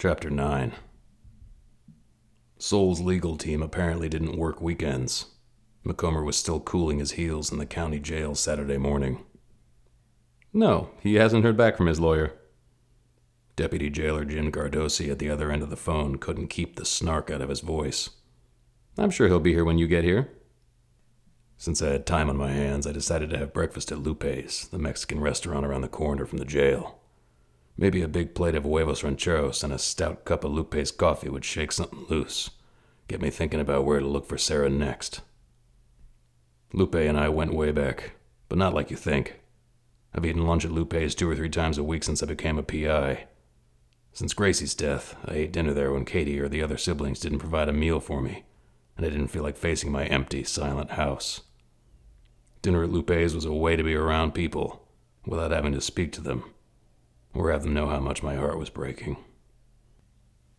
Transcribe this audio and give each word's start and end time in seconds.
Chapter 0.00 0.30
9 0.30 0.74
Soul's 2.56 3.00
legal 3.00 3.36
team 3.36 3.64
apparently 3.64 4.08
didn't 4.08 4.38
work 4.38 4.60
weekends. 4.60 5.26
Macomber 5.82 6.22
was 6.22 6.36
still 6.36 6.60
cooling 6.60 7.00
his 7.00 7.12
heels 7.12 7.50
in 7.50 7.58
the 7.58 7.66
county 7.66 7.98
jail 7.98 8.36
Saturday 8.36 8.78
morning. 8.78 9.24
No, 10.52 10.90
he 11.00 11.16
hasn't 11.16 11.42
heard 11.42 11.56
back 11.56 11.76
from 11.76 11.88
his 11.88 11.98
lawyer. 11.98 12.32
Deputy 13.56 13.90
Jailer 13.90 14.24
Jim 14.24 14.52
Gardosi 14.52 15.10
at 15.10 15.18
the 15.18 15.30
other 15.30 15.50
end 15.50 15.64
of 15.64 15.70
the 15.70 15.74
phone 15.76 16.18
couldn't 16.18 16.46
keep 16.46 16.76
the 16.76 16.84
snark 16.84 17.28
out 17.28 17.42
of 17.42 17.48
his 17.48 17.58
voice. 17.58 18.10
I'm 18.96 19.10
sure 19.10 19.26
he'll 19.26 19.40
be 19.40 19.52
here 19.52 19.64
when 19.64 19.78
you 19.78 19.88
get 19.88 20.04
here. 20.04 20.30
Since 21.56 21.82
I 21.82 21.88
had 21.88 22.06
time 22.06 22.30
on 22.30 22.36
my 22.36 22.52
hands, 22.52 22.86
I 22.86 22.92
decided 22.92 23.30
to 23.30 23.38
have 23.38 23.52
breakfast 23.52 23.90
at 23.90 23.98
Lupe's, 23.98 24.68
the 24.68 24.78
Mexican 24.78 25.18
restaurant 25.18 25.66
around 25.66 25.80
the 25.80 25.88
corner 25.88 26.24
from 26.24 26.38
the 26.38 26.44
jail. 26.44 26.97
Maybe 27.80 28.02
a 28.02 28.08
big 28.08 28.34
plate 28.34 28.56
of 28.56 28.64
huevos 28.64 29.04
rancheros 29.04 29.62
and 29.62 29.72
a 29.72 29.78
stout 29.78 30.24
cup 30.24 30.42
of 30.42 30.50
Lupe's 30.50 30.90
coffee 30.90 31.28
would 31.28 31.44
shake 31.44 31.70
something 31.70 32.06
loose, 32.08 32.50
get 33.06 33.22
me 33.22 33.30
thinking 33.30 33.60
about 33.60 33.84
where 33.84 34.00
to 34.00 34.06
look 34.06 34.26
for 34.26 34.36
Sarah 34.36 34.68
next. 34.68 35.20
Lupe 36.72 36.96
and 36.96 37.16
I 37.16 37.28
went 37.28 37.54
way 37.54 37.70
back, 37.70 38.14
but 38.48 38.58
not 38.58 38.74
like 38.74 38.90
you 38.90 38.96
think. 38.96 39.38
I've 40.12 40.26
eaten 40.26 40.44
lunch 40.44 40.64
at 40.64 40.72
Lupe's 40.72 41.14
two 41.14 41.30
or 41.30 41.36
three 41.36 41.48
times 41.48 41.78
a 41.78 41.84
week 41.84 42.02
since 42.02 42.20
I 42.20 42.26
became 42.26 42.58
a 42.58 42.64
PI. 42.64 43.28
Since 44.12 44.34
Gracie's 44.34 44.74
death, 44.74 45.14
I 45.24 45.34
ate 45.34 45.52
dinner 45.52 45.72
there 45.72 45.92
when 45.92 46.04
Katie 46.04 46.40
or 46.40 46.48
the 46.48 46.64
other 46.64 46.78
siblings 46.78 47.20
didn't 47.20 47.38
provide 47.38 47.68
a 47.68 47.72
meal 47.72 48.00
for 48.00 48.20
me, 48.20 48.42
and 48.96 49.06
I 49.06 49.08
didn't 49.08 49.28
feel 49.28 49.44
like 49.44 49.56
facing 49.56 49.92
my 49.92 50.06
empty, 50.06 50.42
silent 50.42 50.92
house. 50.92 51.42
Dinner 52.60 52.82
at 52.82 52.90
Lupe's 52.90 53.34
was 53.34 53.44
a 53.44 53.52
way 53.52 53.76
to 53.76 53.84
be 53.84 53.94
around 53.94 54.34
people 54.34 54.84
without 55.24 55.52
having 55.52 55.72
to 55.74 55.80
speak 55.80 56.10
to 56.12 56.20
them 56.20 56.42
or 57.34 57.50
have 57.50 57.62
them 57.62 57.74
know 57.74 57.88
how 57.88 58.00
much 58.00 58.22
my 58.22 58.36
heart 58.36 58.58
was 58.58 58.70
breaking. 58.70 59.16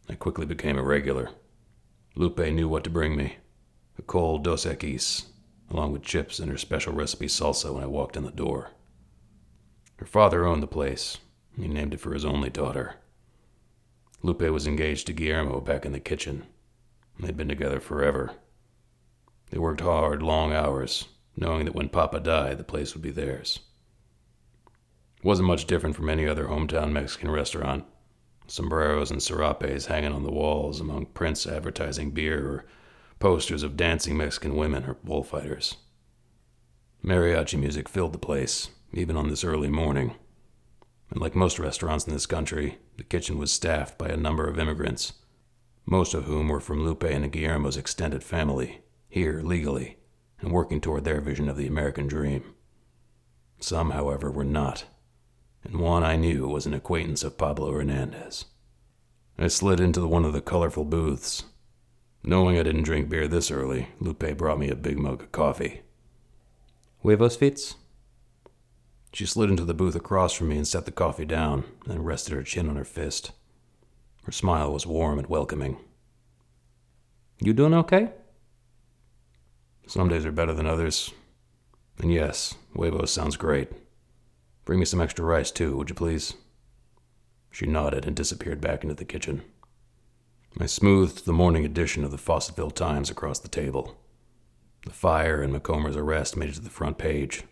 I 0.09 0.15
quickly 0.15 0.45
became 0.45 0.77
a 0.77 0.83
regular. 0.83 1.29
Lupe 2.15 2.39
knew 2.39 2.67
what 2.67 2.84
to 2.84 2.89
bring 2.89 3.15
me 3.15 3.37
a 3.98 4.01
cold 4.01 4.43
Dos 4.43 4.65
Equis, 4.65 5.26
along 5.70 5.91
with 5.91 6.03
chips 6.03 6.39
and 6.39 6.49
her 6.49 6.57
special 6.57 6.93
recipe 6.93 7.27
salsa 7.27 7.73
when 7.73 7.84
I 7.84 7.87
walked 7.87 8.15
in 8.15 8.23
the 8.23 8.31
door. 8.31 8.71
Her 9.98 10.05
father 10.05 10.45
owned 10.45 10.63
the 10.63 10.67
place. 10.67 11.17
He 11.57 11.67
named 11.67 11.93
it 11.93 11.99
for 11.99 12.13
his 12.13 12.23
only 12.23 12.49
daughter. 12.49 12.95
Lupe 14.23 14.41
was 14.41 14.65
engaged 14.65 15.07
to 15.07 15.13
Guillermo 15.13 15.59
back 15.59 15.85
in 15.85 15.91
the 15.91 15.99
kitchen. 15.99 16.45
They'd 17.20 17.35
been 17.35 17.49
together 17.49 17.81
forever. 17.81 18.31
They 19.49 19.57
worked 19.57 19.81
hard, 19.81 20.23
long 20.23 20.54
hours, 20.54 21.09
knowing 21.35 21.65
that 21.65 21.76
when 21.76 21.89
Papa 21.89 22.21
died, 22.21 22.57
the 22.57 22.63
place 22.63 22.93
would 22.93 23.01
be 23.01 23.11
theirs. 23.11 23.59
Wasn't 25.21 25.48
much 25.48 25.65
different 25.65 25.98
from 25.98 26.09
any 26.09 26.25
other 26.25 26.45
hometown 26.45 26.93
Mexican 26.93 27.29
restaurant. 27.29 27.84
Sombreros 28.48 29.12
and 29.12 29.21
serapes 29.21 29.87
hanging 29.87 30.13
on 30.13 30.23
the 30.23 30.31
walls 30.31 30.79
among 30.79 31.07
prints 31.07 31.45
advertising 31.45 32.11
beer 32.11 32.48
or 32.48 32.65
posters 33.20 33.61
of 33.61 33.76
dancing 33.76 34.15
Mexican 34.15 34.55
women 34.55 34.85
or 34.85 34.95
bullfighters. 35.03 35.76
Mariachi 37.03 37.59
music 37.59 37.89
filled 37.89 38.13
the 38.13 38.17
place, 38.17 38.70
even 38.93 39.17
on 39.17 39.29
this 39.29 39.43
early 39.43 39.70
morning. 39.70 40.15
And 41.09 41.20
like 41.20 41.35
most 41.35 41.59
restaurants 41.59 42.07
in 42.07 42.13
this 42.13 42.26
country, 42.26 42.77
the 42.98 43.04
kitchen 43.04 43.37
was 43.37 43.51
staffed 43.51 43.98
by 43.98 44.07
a 44.07 44.17
number 44.17 44.48
of 44.48 44.57
immigrants, 44.57 45.13
most 45.85 46.13
of 46.13 46.26
whom 46.26 46.48
were 46.48 46.59
from 46.61 46.83
Lupe 46.83 47.04
and 47.04 47.29
Guillermo's 47.31 47.77
extended 47.77 48.23
family, 48.23 48.81
here 49.09 49.41
legally, 49.43 49.98
and 50.39 50.51
working 50.51 50.79
toward 50.79 51.04
their 51.04 51.20
vision 51.20 51.49
of 51.49 51.57
the 51.57 51.67
American 51.67 52.07
dream. 52.07 52.55
Some, 53.59 53.91
however, 53.91 54.31
were 54.31 54.45
not, 54.45 54.85
and 55.63 55.79
one 55.79 56.04
I 56.04 56.15
knew 56.15 56.48
was 56.48 56.65
an 56.65 56.74
acquaintance 56.74 57.24
of 57.24 57.38
Pablo 57.38 57.71
Hernandez. 57.71 58.46
I 59.38 59.48
slid 59.48 59.79
into 59.79 60.05
one 60.05 60.26
of 60.26 60.34
the 60.34 60.41
colorful 60.41 60.85
booths. 60.85 61.43
Knowing 62.24 62.60
I 62.60 62.63
didn't 62.63 62.84
drink 62.84 63.10
beer 63.10 63.27
this 63.27 63.49
early, 63.49 63.88
Lupe 63.99 64.38
brought 64.38 64.59
me 64.59 64.69
a 64.69 64.75
big 64.75 64.97
mug 64.97 65.22
of 65.22 65.31
coffee. 65.31 65.81
Huevos 67.01 67.38
Fitz? 67.38 67.75
She 69.13 69.25
slid 69.25 69.50
into 69.50 69.63
the 69.63 69.73
booth 69.73 69.95
across 69.95 70.33
from 70.33 70.50
me 70.50 70.57
and 70.57 70.67
set 70.67 70.85
the 70.85 70.91
coffee 70.91 71.25
down, 71.25 71.63
then 71.85 72.03
rested 72.03 72.33
her 72.33 72.44
chin 72.44 72.69
on 72.69 72.75
her 72.75 72.83
fist. 72.83 73.31
Her 74.23 74.31
smile 74.31 74.72
was 74.72 74.85
warm 74.85 75.17
and 75.17 75.28
welcoming. 75.28 75.78
You 77.39 77.53
doing 77.53 77.73
okay? 77.73 78.12
Some 79.88 80.09
days 80.09 80.25
are 80.25 80.31
better 80.31 80.53
than 80.53 80.67
others. 80.67 81.12
And 81.97 82.13
yes, 82.13 82.56
huevos 82.75 83.12
sounds 83.12 83.38
great. 83.38 83.69
Bring 84.69 84.78
me 84.78 84.85
some 84.85 85.02
extra 85.02 85.25
rice, 85.25 85.50
too, 85.50 85.75
would 85.75 85.90
you 85.90 85.96
please? 85.96 86.35
She 87.50 87.66
nodded 87.66 88.06
and 88.06 88.16
disappeared 88.16 88.62
back 88.62 88.84
into 88.84 88.94
the 88.94 89.03
kitchen. 89.03 89.41
I 90.59 90.68
smoothed 90.68 91.25
the 91.25 91.34
morning 91.34 91.66
edition 91.66 92.03
of 92.03 92.12
the 92.12 92.18
Fawcettville 92.18 92.75
Times 92.75 93.09
across 93.09 93.40
the 93.40 93.47
table. 93.47 93.97
The 94.85 94.91
fire 94.91 95.41
and 95.41 95.52
Macomber's 95.52 95.96
arrest 95.96 96.38
made 96.38 96.50
it 96.50 96.53
to 96.53 96.62
the 96.62 96.69
front 96.69 97.00
page. 97.00 97.46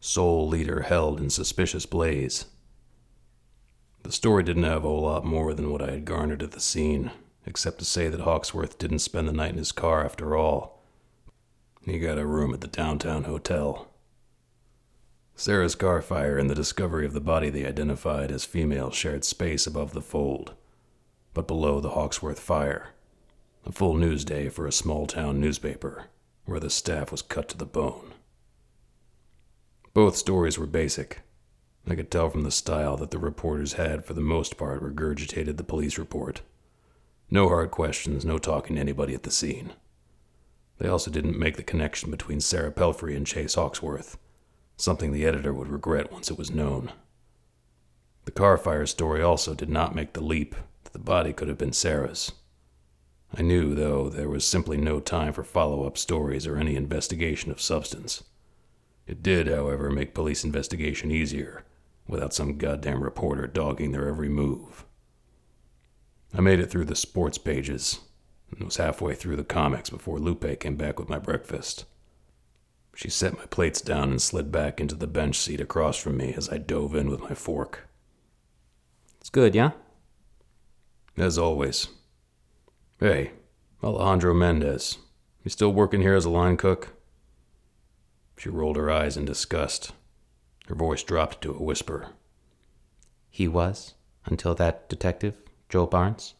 Soul 0.00 0.48
leader 0.48 0.82
held 0.82 1.20
in 1.20 1.30
suspicious 1.30 1.86
blaze. 1.86 2.46
The 4.02 4.10
story 4.10 4.42
didn't 4.42 4.64
have 4.64 4.84
a 4.84 4.88
whole 4.88 5.02
lot 5.02 5.24
more 5.24 5.54
than 5.54 5.70
what 5.70 5.80
I 5.80 5.92
had 5.92 6.04
garnered 6.04 6.42
at 6.42 6.50
the 6.50 6.60
scene, 6.60 7.12
except 7.46 7.78
to 7.78 7.84
say 7.84 8.08
that 8.08 8.22
Hawksworth 8.22 8.78
didn't 8.78 8.98
spend 8.98 9.28
the 9.28 9.32
night 9.32 9.52
in 9.52 9.58
his 9.58 9.70
car 9.70 10.04
after 10.04 10.34
all. 10.34 10.82
He 11.84 12.00
got 12.00 12.18
a 12.18 12.26
room 12.26 12.52
at 12.52 12.62
the 12.62 12.66
downtown 12.66 13.22
hotel. 13.22 13.87
Sarah's 15.40 15.76
car 15.76 16.02
fire 16.02 16.36
and 16.36 16.50
the 16.50 16.54
discovery 16.56 17.06
of 17.06 17.12
the 17.12 17.20
body 17.20 17.48
they 17.48 17.64
identified 17.64 18.32
as 18.32 18.44
female 18.44 18.90
shared 18.90 19.22
space 19.22 19.68
above 19.68 19.92
the 19.92 20.02
fold, 20.02 20.54
but 21.32 21.46
below 21.46 21.78
the 21.78 21.90
Hawksworth 21.90 22.40
fire, 22.40 22.88
a 23.64 23.70
full 23.70 23.94
news 23.94 24.24
day 24.24 24.48
for 24.48 24.66
a 24.66 24.72
small 24.72 25.06
town 25.06 25.40
newspaper 25.40 26.06
where 26.44 26.58
the 26.58 26.68
staff 26.68 27.12
was 27.12 27.22
cut 27.22 27.48
to 27.50 27.56
the 27.56 27.64
bone. 27.64 28.14
Both 29.94 30.16
stories 30.16 30.58
were 30.58 30.66
basic. 30.66 31.20
I 31.86 31.94
could 31.94 32.10
tell 32.10 32.30
from 32.30 32.42
the 32.42 32.50
style 32.50 32.96
that 32.96 33.12
the 33.12 33.18
reporters 33.20 33.74
had, 33.74 34.04
for 34.04 34.14
the 34.14 34.20
most 34.20 34.58
part, 34.58 34.82
regurgitated 34.82 35.56
the 35.56 35.62
police 35.62 35.98
report. 35.98 36.42
No 37.30 37.48
hard 37.48 37.70
questions, 37.70 38.24
no 38.24 38.38
talking 38.38 38.74
to 38.74 38.82
anybody 38.82 39.14
at 39.14 39.22
the 39.22 39.30
scene. 39.30 39.70
They 40.78 40.88
also 40.88 41.12
didn't 41.12 41.38
make 41.38 41.56
the 41.56 41.62
connection 41.62 42.10
between 42.10 42.40
Sarah 42.40 42.72
Pelfrey 42.72 43.16
and 43.16 43.24
Chase 43.24 43.54
Hawksworth 43.54 44.18
something 44.78 45.12
the 45.12 45.26
editor 45.26 45.52
would 45.52 45.68
regret 45.68 46.10
once 46.10 46.30
it 46.30 46.38
was 46.38 46.50
known. 46.50 46.92
The 48.24 48.30
car 48.30 48.56
fire 48.56 48.86
story 48.86 49.20
also 49.20 49.54
did 49.54 49.68
not 49.68 49.94
make 49.94 50.14
the 50.14 50.22
leap 50.22 50.54
that 50.84 50.92
the 50.92 50.98
body 50.98 51.32
could 51.32 51.48
have 51.48 51.58
been 51.58 51.72
Sarah's. 51.72 52.32
I 53.36 53.42
knew, 53.42 53.74
though, 53.74 54.08
there 54.08 54.28
was 54.28 54.46
simply 54.46 54.78
no 54.78 55.00
time 55.00 55.34
for 55.34 55.44
follow 55.44 55.86
up 55.86 55.98
stories 55.98 56.46
or 56.46 56.56
any 56.56 56.76
investigation 56.76 57.50
of 57.50 57.60
substance. 57.60 58.24
It 59.06 59.22
did, 59.22 59.48
however, 59.48 59.90
make 59.90 60.14
police 60.14 60.44
investigation 60.44 61.10
easier, 61.10 61.64
without 62.06 62.32
some 62.32 62.56
goddamn 62.56 63.02
reporter 63.02 63.46
dogging 63.46 63.92
their 63.92 64.08
every 64.08 64.28
move. 64.28 64.86
I 66.32 66.40
made 66.40 66.60
it 66.60 66.70
through 66.70 66.86
the 66.86 66.96
sports 66.96 67.38
pages 67.38 68.00
and 68.50 68.64
was 68.64 68.76
halfway 68.76 69.14
through 69.14 69.36
the 69.36 69.44
comics 69.44 69.90
before 69.90 70.18
Lupe 70.18 70.60
came 70.60 70.76
back 70.76 70.98
with 70.98 71.08
my 71.08 71.18
breakfast. 71.18 71.84
She 72.98 73.10
set 73.10 73.38
my 73.38 73.46
plates 73.46 73.80
down 73.80 74.10
and 74.10 74.20
slid 74.20 74.50
back 74.50 74.80
into 74.80 74.96
the 74.96 75.06
bench 75.06 75.38
seat 75.38 75.60
across 75.60 75.96
from 75.96 76.16
me 76.16 76.34
as 76.34 76.48
I 76.48 76.58
dove 76.58 76.96
in 76.96 77.08
with 77.08 77.20
my 77.20 77.32
fork. 77.32 77.86
It's 79.20 79.30
good, 79.30 79.54
yeah? 79.54 79.70
As 81.16 81.38
always. 81.38 81.86
Hey, 82.98 83.34
Alejandro 83.84 84.34
Mendez. 84.34 84.98
You 85.44 85.48
still 85.48 85.72
working 85.72 86.00
here 86.00 86.16
as 86.16 86.24
a 86.24 86.30
line 86.30 86.56
cook? 86.56 86.96
She 88.36 88.48
rolled 88.48 88.76
her 88.76 88.90
eyes 88.90 89.16
in 89.16 89.24
disgust. 89.24 89.92
Her 90.66 90.74
voice 90.74 91.04
dropped 91.04 91.40
to 91.42 91.54
a 91.54 91.62
whisper. 91.62 92.14
He 93.30 93.46
was, 93.46 93.94
until 94.24 94.56
that 94.56 94.88
detective, 94.88 95.36
Joe 95.68 95.86
Barnes. 95.86 96.34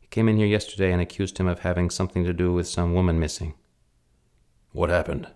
He 0.00 0.08
came 0.08 0.28
in 0.28 0.36
here 0.36 0.48
yesterday 0.48 0.90
and 0.90 1.00
accused 1.00 1.38
him 1.38 1.46
of 1.46 1.60
having 1.60 1.90
something 1.90 2.24
to 2.24 2.32
do 2.32 2.52
with 2.52 2.66
some 2.66 2.92
woman 2.92 3.20
missing. 3.20 3.54
What 4.72 4.90
happened? 4.90 5.28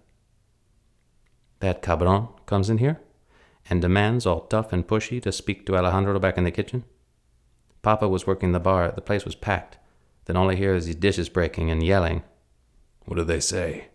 That 1.60 1.82
cabron 1.82 2.28
comes 2.44 2.68
in 2.68 2.78
here 2.78 3.00
and 3.68 3.82
demands, 3.82 4.26
all 4.26 4.42
tough 4.42 4.72
and 4.72 4.86
pushy, 4.86 5.20
to 5.22 5.32
speak 5.32 5.66
to 5.66 5.76
Alejandro 5.76 6.18
back 6.18 6.38
in 6.38 6.44
the 6.44 6.50
kitchen. 6.50 6.84
Papa 7.82 8.08
was 8.08 8.26
working 8.26 8.52
the 8.52 8.60
bar, 8.60 8.92
the 8.92 9.00
place 9.00 9.24
was 9.24 9.34
packed. 9.34 9.78
Then 10.26 10.36
all 10.36 10.50
I 10.50 10.54
hear 10.54 10.74
is 10.74 10.86
these 10.86 10.94
dishes 10.94 11.28
breaking 11.28 11.70
and 11.70 11.82
yelling. 11.82 12.22
What 13.04 13.16
did 13.16 13.26
they 13.26 13.40
say? 13.40 13.88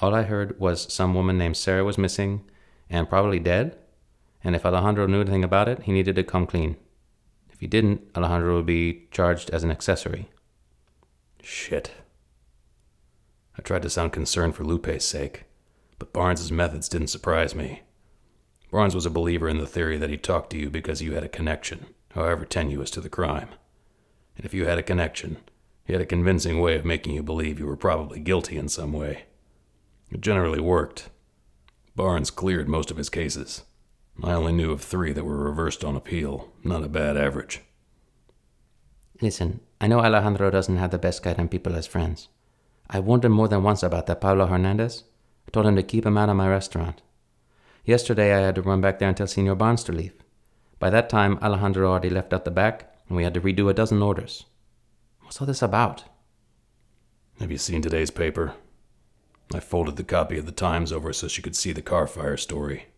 All 0.00 0.14
I 0.14 0.22
heard 0.22 0.58
was 0.60 0.92
some 0.92 1.14
woman 1.14 1.38
named 1.38 1.56
Sarah 1.56 1.84
was 1.84 1.98
missing 1.98 2.44
and 2.90 3.08
probably 3.08 3.38
dead, 3.38 3.78
and 4.44 4.54
if 4.54 4.66
Alejandro 4.66 5.06
knew 5.06 5.22
anything 5.22 5.44
about 5.44 5.68
it, 5.68 5.84
he 5.84 5.92
needed 5.92 6.16
to 6.16 6.22
come 6.22 6.46
clean. 6.46 6.76
If 7.50 7.60
he 7.60 7.66
didn't, 7.66 8.02
Alejandro 8.14 8.56
would 8.56 8.66
be 8.66 9.08
charged 9.10 9.50
as 9.50 9.64
an 9.64 9.70
accessory. 9.70 10.28
Shit. 11.42 11.92
I 13.58 13.62
tried 13.62 13.82
to 13.82 13.90
sound 13.90 14.12
concerned 14.12 14.54
for 14.54 14.64
Lupe's 14.64 15.04
sake 15.04 15.45
but 15.98 16.12
Barnes's 16.12 16.52
methods 16.52 16.88
didn't 16.88 17.08
surprise 17.08 17.54
me. 17.54 17.82
Barnes 18.70 18.94
was 18.94 19.06
a 19.06 19.10
believer 19.10 19.48
in 19.48 19.58
the 19.58 19.66
theory 19.66 19.96
that 19.96 20.10
he 20.10 20.16
talked 20.16 20.50
to 20.50 20.58
you 20.58 20.68
because 20.68 21.00
you 21.00 21.14
had 21.14 21.24
a 21.24 21.28
connection, 21.28 21.86
however 22.14 22.44
tenuous 22.44 22.90
to 22.90 23.00
the 23.00 23.08
crime. 23.08 23.48
And 24.36 24.44
if 24.44 24.52
you 24.52 24.66
had 24.66 24.78
a 24.78 24.82
connection, 24.82 25.38
he 25.84 25.92
had 25.92 26.02
a 26.02 26.06
convincing 26.06 26.60
way 26.60 26.76
of 26.76 26.84
making 26.84 27.14
you 27.14 27.22
believe 27.22 27.58
you 27.58 27.66
were 27.66 27.76
probably 27.76 28.20
guilty 28.20 28.58
in 28.58 28.68
some 28.68 28.92
way. 28.92 29.24
It 30.10 30.20
generally 30.20 30.60
worked. 30.60 31.08
Barnes 31.94 32.30
cleared 32.30 32.68
most 32.68 32.90
of 32.90 32.96
his 32.96 33.08
cases. 33.08 33.62
I 34.22 34.32
only 34.32 34.52
knew 34.52 34.72
of 34.72 34.82
three 34.82 35.12
that 35.12 35.24
were 35.24 35.36
reversed 35.36 35.84
on 35.84 35.96
appeal. 35.96 36.52
Not 36.64 36.84
a 36.84 36.88
bad 36.88 37.16
average. 37.16 37.60
Listen, 39.20 39.60
I 39.80 39.86
know 39.86 40.00
Alejandro 40.00 40.50
doesn't 40.50 40.76
have 40.76 40.90
the 40.90 40.98
best 40.98 41.22
guy 41.22 41.34
and 41.38 41.50
people 41.50 41.74
as 41.74 41.86
friends. 41.86 42.28
I 42.88 43.00
warned 43.00 43.24
him 43.24 43.32
more 43.32 43.48
than 43.48 43.62
once 43.62 43.82
about 43.82 44.06
that 44.06 44.20
Pablo 44.20 44.46
Hernandez. 44.46 45.04
Told 45.56 45.64
him 45.64 45.76
to 45.76 45.82
keep 45.82 46.04
him 46.04 46.18
out 46.18 46.28
of 46.28 46.36
my 46.36 46.50
restaurant. 46.50 47.00
Yesterday 47.86 48.34
I 48.34 48.40
had 48.40 48.56
to 48.56 48.60
run 48.60 48.82
back 48.82 48.98
there 48.98 49.08
and 49.08 49.16
tell 49.16 49.26
Senor 49.26 49.54
Barnes 49.54 49.84
to 49.84 49.92
leave. 49.92 50.12
By 50.78 50.90
that 50.90 51.08
time, 51.08 51.38
Alejandro 51.40 51.88
already 51.88 52.10
left 52.10 52.34
out 52.34 52.44
the 52.44 52.50
back, 52.50 52.94
and 53.08 53.16
we 53.16 53.24
had 53.24 53.32
to 53.32 53.40
redo 53.40 53.70
a 53.70 53.72
dozen 53.72 54.02
orders. 54.02 54.44
What's 55.22 55.40
all 55.40 55.46
this 55.46 55.62
about? 55.62 56.04
Have 57.40 57.50
you 57.50 57.56
seen 57.56 57.80
today's 57.80 58.10
paper? 58.10 58.52
I 59.54 59.60
folded 59.60 59.96
the 59.96 60.04
copy 60.04 60.36
of 60.36 60.44
the 60.44 60.52
Times 60.52 60.92
over 60.92 61.14
so 61.14 61.26
she 61.26 61.40
could 61.40 61.56
see 61.56 61.72
the 61.72 61.80
car 61.80 62.06
fire 62.06 62.36
story. 62.36 62.88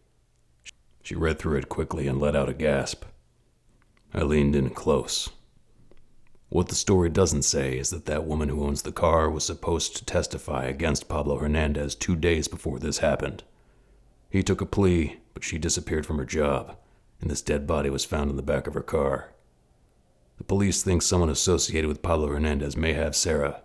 She 1.04 1.14
read 1.14 1.38
through 1.38 1.58
it 1.58 1.68
quickly 1.68 2.08
and 2.08 2.18
let 2.18 2.34
out 2.34 2.48
a 2.48 2.54
gasp. 2.54 3.04
I 4.12 4.22
leaned 4.22 4.56
in 4.56 4.70
close. 4.70 5.30
What 6.50 6.68
the 6.68 6.74
story 6.74 7.10
doesn't 7.10 7.42
say 7.42 7.76
is 7.76 7.90
that 7.90 8.06
that 8.06 8.24
woman 8.24 8.48
who 8.48 8.64
owns 8.64 8.82
the 8.82 8.92
car 8.92 9.28
was 9.28 9.44
supposed 9.44 9.96
to 9.96 10.04
testify 10.04 10.64
against 10.64 11.08
Pablo 11.08 11.38
Hernandez 11.38 11.94
two 11.94 12.16
days 12.16 12.48
before 12.48 12.78
this 12.78 12.98
happened. 12.98 13.44
He 14.30 14.42
took 14.42 14.62
a 14.62 14.66
plea, 14.66 15.18
but 15.34 15.44
she 15.44 15.58
disappeared 15.58 16.06
from 16.06 16.16
her 16.16 16.24
job, 16.24 16.76
and 17.20 17.30
this 17.30 17.42
dead 17.42 17.66
body 17.66 17.90
was 17.90 18.06
found 18.06 18.30
in 18.30 18.36
the 18.36 18.42
back 18.42 18.66
of 18.66 18.74
her 18.74 18.82
car. 18.82 19.32
The 20.38 20.44
police 20.44 20.82
think 20.82 21.02
someone 21.02 21.28
associated 21.28 21.88
with 21.88 22.02
Pablo 22.02 22.28
Hernandez 22.28 22.76
may 22.76 22.94
have 22.94 23.14
Sarah. 23.14 23.62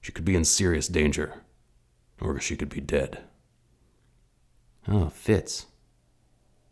She 0.00 0.10
could 0.10 0.24
be 0.24 0.34
in 0.34 0.44
serious 0.44 0.88
danger, 0.88 1.42
or 2.20 2.40
she 2.40 2.56
could 2.56 2.70
be 2.70 2.80
dead. 2.80 3.20
Oh, 4.88 5.10
Fitz. 5.10 5.66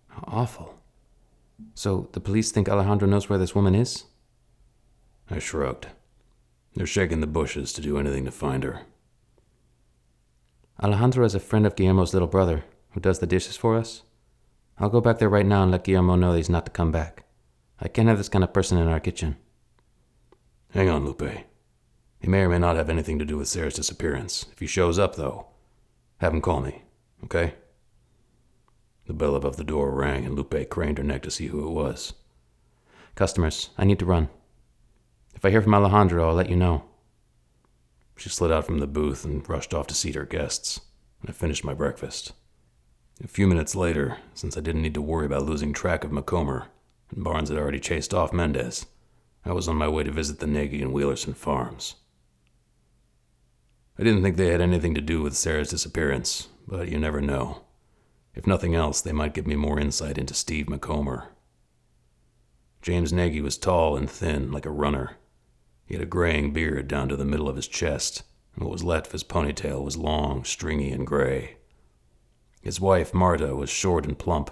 How 0.08 0.25
awful. 0.26 0.81
So 1.75 2.08
the 2.12 2.20
police 2.20 2.50
think 2.50 2.69
Alejandro 2.69 3.06
knows 3.06 3.28
where 3.28 3.38
this 3.38 3.54
woman 3.54 3.75
is? 3.75 4.04
I 5.31 5.38
shrugged. 5.38 5.88
They're 6.75 6.87
shaking 6.87 7.20
the 7.20 7.26
bushes 7.26 7.73
to 7.73 7.81
do 7.81 7.99
anything 7.99 8.25
to 8.26 8.31
find 8.31 8.62
her. 8.64 8.82
Alejandro 10.82 11.25
is 11.25 11.34
a 11.34 11.40
friend 11.40 11.67
of 11.67 11.75
Guillermo's 11.75 12.12
little 12.12 12.28
brother, 12.28 12.64
who 12.90 13.00
does 13.00 13.19
the 13.19 13.26
dishes 13.26 13.56
for 13.56 13.76
us. 13.76 14.02
I'll 14.78 14.90
go 14.90 15.00
back 15.00 15.19
there 15.19 15.28
right 15.28 15.46
now 15.46 15.62
and 15.62 15.73
let 15.73 15.84
Guillermo 15.84 16.17
know 16.17 16.34
he's 16.34 16.50
not 16.50 16.67
to 16.67 16.73
come 16.73 16.93
back. 16.93 17.25
I 17.81 17.88
can't 17.88 18.08
have 18.08 18.19
this 18.19 18.28
kind 18.28 18.44
of 18.44 18.52
person 18.52 18.78
in 18.78 18.88
our 18.88 19.00
kitchen. 19.00 19.37
Hang 20.70 20.90
on, 20.90 21.05
Lupe. 21.06 21.31
He 22.20 22.28
may 22.28 22.40
or 22.40 22.49
may 22.50 22.58
not 22.58 22.76
have 22.76 22.90
anything 22.90 23.19
to 23.19 23.25
do 23.25 23.38
with 23.38 23.49
Sarah's 23.49 23.75
disappearance. 23.75 24.46
If 24.52 24.58
he 24.58 24.67
shows 24.67 24.99
up, 24.99 25.17
though, 25.17 25.46
have 26.19 26.32
him 26.32 26.40
call 26.40 26.61
me, 26.61 26.82
okay? 27.25 27.55
The 29.06 29.14
bell 29.14 29.34
above 29.34 29.56
the 29.56 29.64
door 29.64 29.90
rang, 29.93 30.26
and 30.26 30.34
Lupe 30.34 30.69
craned 30.69 30.99
her 30.99 31.05
neck 31.05 31.23
to 31.23 31.31
see 31.31 31.46
who 31.46 31.67
it 31.67 31.70
was. 31.70 32.12
Customers, 33.14 33.70
I 33.78 33.84
need 33.84 33.99
to 34.00 34.06
run. 34.06 34.28
If 35.36 35.44
I 35.44 35.50
hear 35.50 35.60
from 35.60 35.74
Alejandro, 35.74 36.26
I'll 36.26 36.34
let 36.34 36.48
you 36.48 36.56
know. 36.56 36.84
She 38.16 38.30
slid 38.30 38.50
out 38.50 38.64
from 38.64 38.78
the 38.78 38.86
booth 38.86 39.22
and 39.22 39.46
rushed 39.46 39.74
off 39.74 39.86
to 39.88 39.94
seat 39.94 40.14
her 40.14 40.24
guests, 40.24 40.80
and 41.20 41.28
I 41.28 41.34
finished 41.34 41.62
my 41.62 41.74
breakfast. 41.74 42.32
A 43.22 43.28
few 43.28 43.46
minutes 43.46 43.74
later, 43.74 44.16
since 44.32 44.56
I 44.56 44.62
didn't 44.62 44.80
need 44.80 44.94
to 44.94 45.02
worry 45.02 45.26
about 45.26 45.44
losing 45.44 45.74
track 45.74 46.04
of 46.04 46.10
Macomber, 46.10 46.68
and 47.10 47.22
Barnes 47.22 47.50
had 47.50 47.58
already 47.58 47.78
chased 47.78 48.14
off 48.14 48.32
Mendez, 48.32 48.86
I 49.44 49.52
was 49.52 49.68
on 49.68 49.76
my 49.76 49.88
way 49.88 50.04
to 50.04 50.10
visit 50.10 50.38
the 50.38 50.46
Nagy 50.46 50.80
and 50.80 50.92
Wheelerson 50.92 51.36
farms. 51.36 51.96
I 53.98 54.04
didn't 54.04 54.22
think 54.22 54.36
they 54.36 54.48
had 54.48 54.62
anything 54.62 54.94
to 54.94 55.02
do 55.02 55.20
with 55.20 55.36
Sarah's 55.36 55.68
disappearance, 55.68 56.48
but 56.66 56.88
you 56.88 56.98
never 56.98 57.20
know. 57.20 57.62
If 58.34 58.46
nothing 58.46 58.74
else, 58.74 59.02
they 59.02 59.12
might 59.12 59.34
give 59.34 59.46
me 59.46 59.54
more 59.54 59.78
insight 59.78 60.16
into 60.16 60.32
Steve 60.32 60.68
Macomber. 60.68 61.28
James 62.80 63.12
Nagy 63.12 63.42
was 63.42 63.58
tall 63.58 63.96
and 63.98 64.08
thin, 64.08 64.50
like 64.50 64.64
a 64.64 64.70
runner. 64.70 65.16
He 65.86 65.94
had 65.94 66.02
a 66.02 66.06
graying 66.06 66.52
beard 66.52 66.88
down 66.88 67.08
to 67.08 67.16
the 67.16 67.24
middle 67.24 67.48
of 67.48 67.56
his 67.56 67.68
chest, 67.68 68.24
and 68.54 68.64
what 68.64 68.72
was 68.72 68.82
left 68.82 69.06
of 69.06 69.12
his 69.12 69.22
ponytail 69.22 69.82
was 69.84 69.96
long, 69.96 70.42
stringy, 70.42 70.90
and 70.90 71.06
gray. 71.06 71.56
His 72.60 72.80
wife, 72.80 73.14
Marta, 73.14 73.54
was 73.54 73.70
short 73.70 74.04
and 74.04 74.18
plump. 74.18 74.50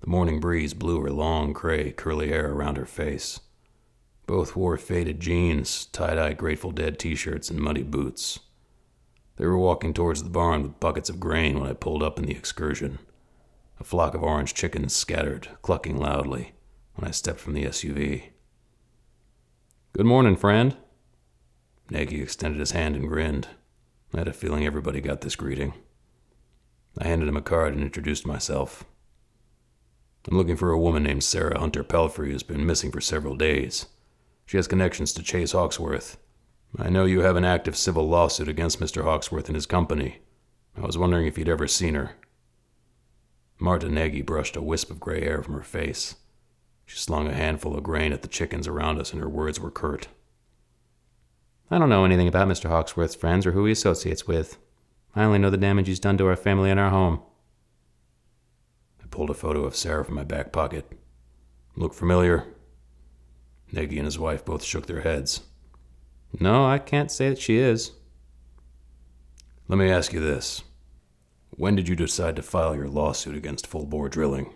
The 0.00 0.10
morning 0.10 0.38
breeze 0.38 0.74
blew 0.74 1.00
her 1.00 1.10
long, 1.10 1.54
gray, 1.54 1.92
curly 1.92 2.28
hair 2.28 2.52
around 2.52 2.76
her 2.76 2.84
face. 2.84 3.40
Both 4.26 4.54
wore 4.54 4.76
faded 4.76 5.20
jeans, 5.20 5.86
tie 5.86 6.14
dye 6.14 6.34
Grateful 6.34 6.70
Dead 6.70 6.98
t 6.98 7.14
shirts, 7.14 7.48
and 7.48 7.58
muddy 7.58 7.82
boots. 7.82 8.40
They 9.36 9.46
were 9.46 9.56
walking 9.56 9.94
towards 9.94 10.22
the 10.22 10.28
barn 10.28 10.62
with 10.62 10.80
buckets 10.80 11.08
of 11.08 11.18
grain 11.18 11.58
when 11.58 11.70
I 11.70 11.72
pulled 11.72 12.02
up 12.02 12.18
in 12.18 12.26
the 12.26 12.36
excursion. 12.36 12.98
A 13.80 13.84
flock 13.84 14.14
of 14.14 14.22
orange 14.22 14.52
chickens 14.52 14.94
scattered, 14.94 15.48
clucking 15.62 15.96
loudly, 15.96 16.52
when 16.94 17.08
I 17.08 17.12
stepped 17.12 17.40
from 17.40 17.54
the 17.54 17.64
SUV. 17.64 18.24
Good 19.92 20.06
morning, 20.06 20.36
friend. 20.36 20.76
Nagy 21.90 22.22
extended 22.22 22.60
his 22.60 22.72
hand 22.72 22.94
and 22.94 23.08
grinned. 23.08 23.48
I 24.14 24.18
had 24.18 24.28
a 24.28 24.32
feeling 24.32 24.64
everybody 24.64 25.00
got 25.00 25.22
this 25.22 25.36
greeting. 25.36 25.74
I 26.98 27.06
handed 27.06 27.28
him 27.28 27.36
a 27.36 27.42
card 27.42 27.74
and 27.74 27.82
introduced 27.82 28.26
myself. 28.26 28.84
I'm 30.30 30.36
looking 30.36 30.56
for 30.56 30.70
a 30.70 30.78
woman 30.78 31.02
named 31.02 31.24
Sarah 31.24 31.58
Hunter 31.58 31.82
Pelfrey 31.82 32.30
who's 32.30 32.42
been 32.42 32.66
missing 32.66 32.92
for 32.92 33.00
several 33.00 33.34
days. 33.34 33.86
She 34.46 34.56
has 34.56 34.66
connections 34.68 35.12
to 35.14 35.22
Chase 35.22 35.52
Hawksworth, 35.52 36.18
I 36.76 36.90
know 36.90 37.06
you 37.06 37.20
have 37.20 37.36
an 37.36 37.44
active 37.44 37.76
civil 37.76 38.06
lawsuit 38.06 38.48
against 38.48 38.80
Mr. 38.80 39.02
Hawksworth 39.02 39.46
and 39.46 39.56
his 39.56 39.66
company. 39.66 40.18
I 40.76 40.82
was 40.82 40.98
wondering 40.98 41.26
if 41.26 41.38
you'd 41.38 41.48
ever 41.48 41.66
seen 41.66 41.94
her. 41.94 42.12
Marta 43.58 43.88
Nagy 43.88 44.22
brushed 44.22 44.54
a 44.54 44.62
wisp 44.62 44.90
of 44.90 45.00
gray 45.00 45.22
hair 45.24 45.42
from 45.42 45.54
her 45.54 45.62
face. 45.62 46.16
She 46.88 46.96
slung 46.96 47.28
a 47.28 47.34
handful 47.34 47.76
of 47.76 47.82
grain 47.82 48.14
at 48.14 48.22
the 48.22 48.28
chickens 48.28 48.66
around 48.66 48.98
us, 48.98 49.12
and 49.12 49.20
her 49.20 49.28
words 49.28 49.60
were 49.60 49.70
curt. 49.70 50.08
I 51.70 51.78
don't 51.78 51.90
know 51.90 52.06
anything 52.06 52.26
about 52.26 52.48
Mr. 52.48 52.70
Hawksworth's 52.70 53.14
friends 53.14 53.44
or 53.44 53.52
who 53.52 53.66
he 53.66 53.72
associates 53.72 54.26
with. 54.26 54.56
I 55.14 55.22
only 55.22 55.38
know 55.38 55.50
the 55.50 55.58
damage 55.58 55.86
he's 55.86 56.00
done 56.00 56.16
to 56.16 56.26
our 56.26 56.34
family 56.34 56.70
and 56.70 56.80
our 56.80 56.88
home. 56.88 57.20
I 59.02 59.06
pulled 59.10 59.28
a 59.28 59.34
photo 59.34 59.64
of 59.64 59.76
Sarah 59.76 60.02
from 60.02 60.14
my 60.14 60.24
back 60.24 60.50
pocket. 60.50 60.90
Look 61.76 61.92
familiar? 61.92 62.46
Nagy 63.70 63.98
and 63.98 64.06
his 64.06 64.18
wife 64.18 64.42
both 64.46 64.64
shook 64.64 64.86
their 64.86 65.02
heads. 65.02 65.42
No, 66.40 66.64
I 66.64 66.78
can't 66.78 67.12
say 67.12 67.28
that 67.28 67.38
she 67.38 67.58
is. 67.58 67.92
Let 69.68 69.78
me 69.78 69.90
ask 69.90 70.14
you 70.14 70.20
this. 70.20 70.62
When 71.50 71.76
did 71.76 71.86
you 71.86 71.96
decide 71.96 72.34
to 72.36 72.42
file 72.42 72.74
your 72.74 72.88
lawsuit 72.88 73.36
against 73.36 73.66
full 73.66 73.84
bore 73.84 74.08
drilling? 74.08 74.54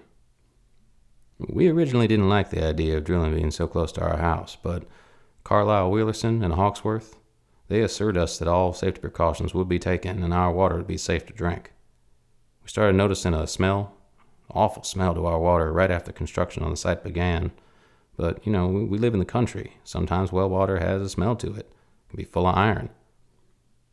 We 1.49 1.69
originally 1.69 2.09
didn't 2.09 2.29
like 2.29 2.51
the 2.51 2.65
idea 2.65 2.99
of 2.99 3.05
drilling 3.05 3.35
being 3.35 3.51
so 3.51 3.67
close 3.67 3.93
to 3.93 4.03
our 4.03 4.19
house, 4.19 4.57
but 4.63 4.85
Carlisle 5.45 5.91
Wheelerson 5.91 6.45
and 6.45 6.55
Hawksworth, 6.55 7.17
they 7.69 7.81
assured 7.81 8.17
us 8.17 8.39
that 8.39 8.49
all 8.49 8.73
safety 8.73 9.01
precautions 9.01 9.55
would 9.55 9.69
be 9.69 9.79
taken 9.79 10.23
and 10.23 10.33
our 10.33 10.53
water 10.53 10.77
would 10.77 10.87
be 10.87 10.99
safe 10.99 11.27
to 11.27 11.33
drink. 11.33 11.73
We 12.63 12.69
started 12.69 12.95
noticing 12.95 13.35
a 13.35 13.47
smell, 13.47 13.95
awful 14.51 14.85
smell 14.85 15.15
to 15.15 15.27
our 15.27 15.39
water 15.39 15.73
right 15.73 15.91
after 15.91 16.13
construction 16.13 16.63
on 16.63 16.71
the 16.71 16.77
site 16.77 17.03
began, 17.03 17.51
but, 18.17 18.47
you 18.47 18.53
know, 18.53 18.69
we 18.69 18.99
live 18.99 19.15
in 19.15 19.21
the 19.21 19.25
country. 19.25 19.79
Sometimes 19.85 20.33
well 20.33 20.51
water 20.51 20.79
has 20.79 21.01
a 21.01 21.09
smell 21.09 21.35
to 21.37 21.49
it, 21.55 21.67
it 21.67 22.11
can 22.11 22.17
be 22.19 22.25
full 22.25 22.47
of 22.47 22.57
iron. 22.57 22.91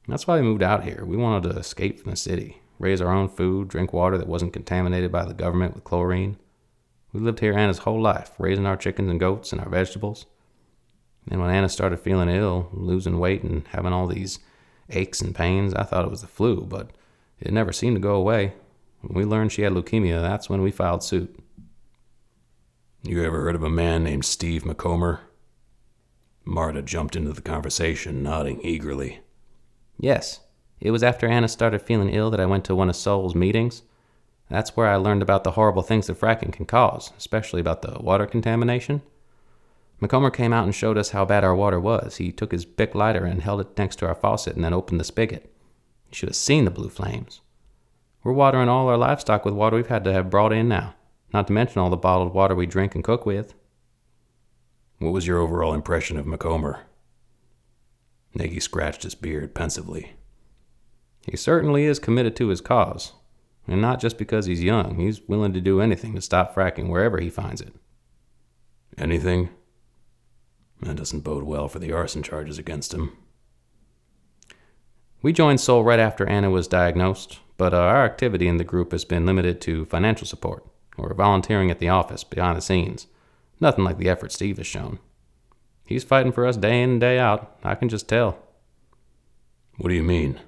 that's 0.07 0.27
why 0.27 0.35
we 0.35 0.41
moved 0.41 0.63
out 0.63 0.83
here. 0.83 1.03
We 1.05 1.17
wanted 1.17 1.49
to 1.49 1.57
escape 1.57 1.99
from 1.99 2.11
the 2.11 2.17
city, 2.17 2.61
raise 2.79 3.01
our 3.01 3.13
own 3.13 3.29
food, 3.29 3.69
drink 3.69 3.93
water 3.93 4.17
that 4.17 4.27
wasn't 4.27 4.53
contaminated 4.53 5.11
by 5.11 5.25
the 5.25 5.33
government 5.33 5.73
with 5.73 5.83
chlorine. 5.83 6.37
We 7.11 7.19
lived 7.19 7.39
here 7.39 7.53
Anna's 7.53 7.79
whole 7.79 8.01
life, 8.01 8.31
raising 8.37 8.65
our 8.65 8.77
chickens 8.77 9.09
and 9.09 9.19
goats 9.19 9.51
and 9.51 9.59
our 9.59 9.69
vegetables. 9.69 10.25
And 11.29 11.41
when 11.41 11.49
Anna 11.49 11.69
started 11.69 11.99
feeling 11.99 12.29
ill, 12.29 12.69
losing 12.71 13.19
weight, 13.19 13.43
and 13.43 13.67
having 13.69 13.93
all 13.93 14.07
these 14.07 14.39
aches 14.89 15.21
and 15.21 15.35
pains, 15.35 15.73
I 15.73 15.83
thought 15.83 16.05
it 16.05 16.11
was 16.11 16.21
the 16.21 16.27
flu, 16.27 16.61
but 16.61 16.91
it 17.39 17.51
never 17.51 17.71
seemed 17.71 17.95
to 17.95 18.01
go 18.01 18.15
away. 18.15 18.53
When 19.01 19.15
we 19.15 19.25
learned 19.25 19.51
she 19.51 19.61
had 19.61 19.73
leukemia, 19.73 20.21
that's 20.21 20.49
when 20.49 20.61
we 20.61 20.71
filed 20.71 21.03
suit. 21.03 21.39
You 23.03 23.23
ever 23.23 23.41
heard 23.41 23.55
of 23.55 23.63
a 23.63 23.69
man 23.69 24.03
named 24.03 24.25
Steve 24.25 24.65
Macomber? 24.65 25.21
Marta 26.43 26.81
jumped 26.81 27.15
into 27.15 27.31
the 27.31 27.41
conversation, 27.41 28.21
nodding 28.21 28.59
eagerly. 28.61 29.21
Yes. 29.99 30.41
It 30.79 30.91
was 30.91 31.03
after 31.03 31.27
Anna 31.27 31.47
started 31.47 31.81
feeling 31.81 32.09
ill 32.09 32.29
that 32.31 32.39
I 32.39 32.45
went 32.45 32.65
to 32.65 32.75
one 32.75 32.89
of 32.89 32.95
Sol's 32.95 33.35
meetings. 33.35 33.83
That's 34.49 34.75
where 34.75 34.87
I 34.87 34.95
learned 34.95 35.21
about 35.21 35.43
the 35.43 35.51
horrible 35.51 35.83
things 35.83 36.07
that 36.07 36.19
fracking 36.19 36.51
can 36.51 36.65
cause, 36.65 37.11
especially 37.17 37.61
about 37.61 37.81
the 37.81 37.97
water 37.99 38.25
contamination. 38.25 39.01
Macomber 39.99 40.31
came 40.31 40.53
out 40.53 40.65
and 40.65 40.73
showed 40.73 40.97
us 40.97 41.11
how 41.11 41.25
bad 41.25 41.43
our 41.43 41.55
water 41.55 41.79
was. 41.79 42.17
He 42.17 42.31
took 42.31 42.51
his 42.51 42.65
Bic 42.65 42.95
lighter 42.95 43.25
and 43.25 43.41
held 43.41 43.61
it 43.61 43.77
next 43.77 43.97
to 43.97 44.07
our 44.07 44.15
faucet 44.15 44.55
and 44.55 44.63
then 44.63 44.73
opened 44.73 44.99
the 44.99 45.03
spigot. 45.03 45.53
You 46.09 46.15
should 46.15 46.29
have 46.29 46.35
seen 46.35 46.65
the 46.65 46.71
blue 46.71 46.89
flames. 46.89 47.41
We're 48.23 48.33
watering 48.33 48.69
all 48.69 48.87
our 48.87 48.97
livestock 48.97 49.45
with 49.45 49.53
water 49.53 49.75
we've 49.75 49.87
had 49.87 50.03
to 50.05 50.13
have 50.13 50.29
brought 50.29 50.53
in 50.53 50.67
now 50.67 50.95
not 51.33 51.47
to 51.47 51.53
mention 51.53 51.79
all 51.79 51.89
the 51.89 51.97
bottled 51.97 52.33
water 52.33 52.55
we 52.55 52.65
drink 52.65 52.95
and 52.95 53.03
cook 53.03 53.25
with. 53.25 53.53
What 54.97 55.13
was 55.13 55.27
your 55.27 55.39
overall 55.39 55.73
impression 55.73 56.17
of 56.17 56.25
Macomber? 56.25 56.81
Nagy 58.33 58.59
scratched 58.59 59.03
his 59.03 59.15
beard 59.15 59.55
pensively. 59.55 60.13
He 61.25 61.37
certainly 61.37 61.85
is 61.85 61.99
committed 61.99 62.35
to 62.37 62.47
his 62.47 62.61
cause. 62.61 63.13
And 63.69 63.81
not 63.81 64.01
just 64.01 64.17
because 64.17 64.47
he's 64.47 64.63
young, 64.63 64.95
he's 64.95 65.21
willing 65.21 65.53
to 65.53 65.61
do 65.61 65.79
anything 65.79 66.15
to 66.15 66.21
stop 66.21 66.55
fracking 66.55 66.89
wherever 66.89 67.19
he 67.19 67.29
finds 67.29 67.61
it. 67.61 67.75
Anything? 68.97 69.49
That 70.81 70.95
doesn't 70.95 71.19
bode 71.19 71.43
well 71.43 71.67
for 71.67 71.77
the 71.77 71.91
arson 71.91 72.23
charges 72.23 72.57
against 72.57 72.95
him. 72.95 73.15
We 75.21 75.33
joined 75.33 75.61
Soul 75.61 75.83
right 75.83 75.99
after 75.99 76.27
Anna 76.27 76.49
was 76.49 76.67
diagnosed, 76.67 77.39
but 77.57 77.73
uh, 77.73 77.77
our 77.77 78.05
activity 78.05 78.47
in 78.47 78.57
the 78.57 78.63
group 78.63 78.91
has 78.91 79.05
been 79.05 79.27
limited 79.27 79.61
to 79.61 79.85
financial 79.85 80.25
support 80.25 80.65
or 80.97 81.13
volunteering 81.13 81.69
at 81.69 81.77
the 81.77 81.89
office 81.89 82.23
behind 82.23 82.57
the 82.57 82.61
scenes. 82.61 83.05
Nothing 83.59 83.83
like 83.83 83.99
the 83.99 84.09
effort 84.09 84.31
Steve 84.31 84.57
has 84.57 84.65
shown. 84.65 84.97
He's 85.85 86.03
fighting 86.03 86.31
for 86.31 86.47
us 86.47 86.57
day 86.57 86.81
in 86.81 86.91
and 86.91 87.01
day 87.01 87.19
out. 87.19 87.55
I 87.63 87.75
can 87.75 87.89
just 87.89 88.09
tell. 88.09 88.39
What 89.77 89.89
do 89.89 89.95
you 89.95 90.03
mean? 90.03 90.39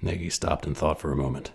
Nagy 0.00 0.30
stopped 0.30 0.66
and 0.66 0.76
thought 0.76 1.00
for 1.00 1.10
a 1.10 1.16
moment. 1.16 1.50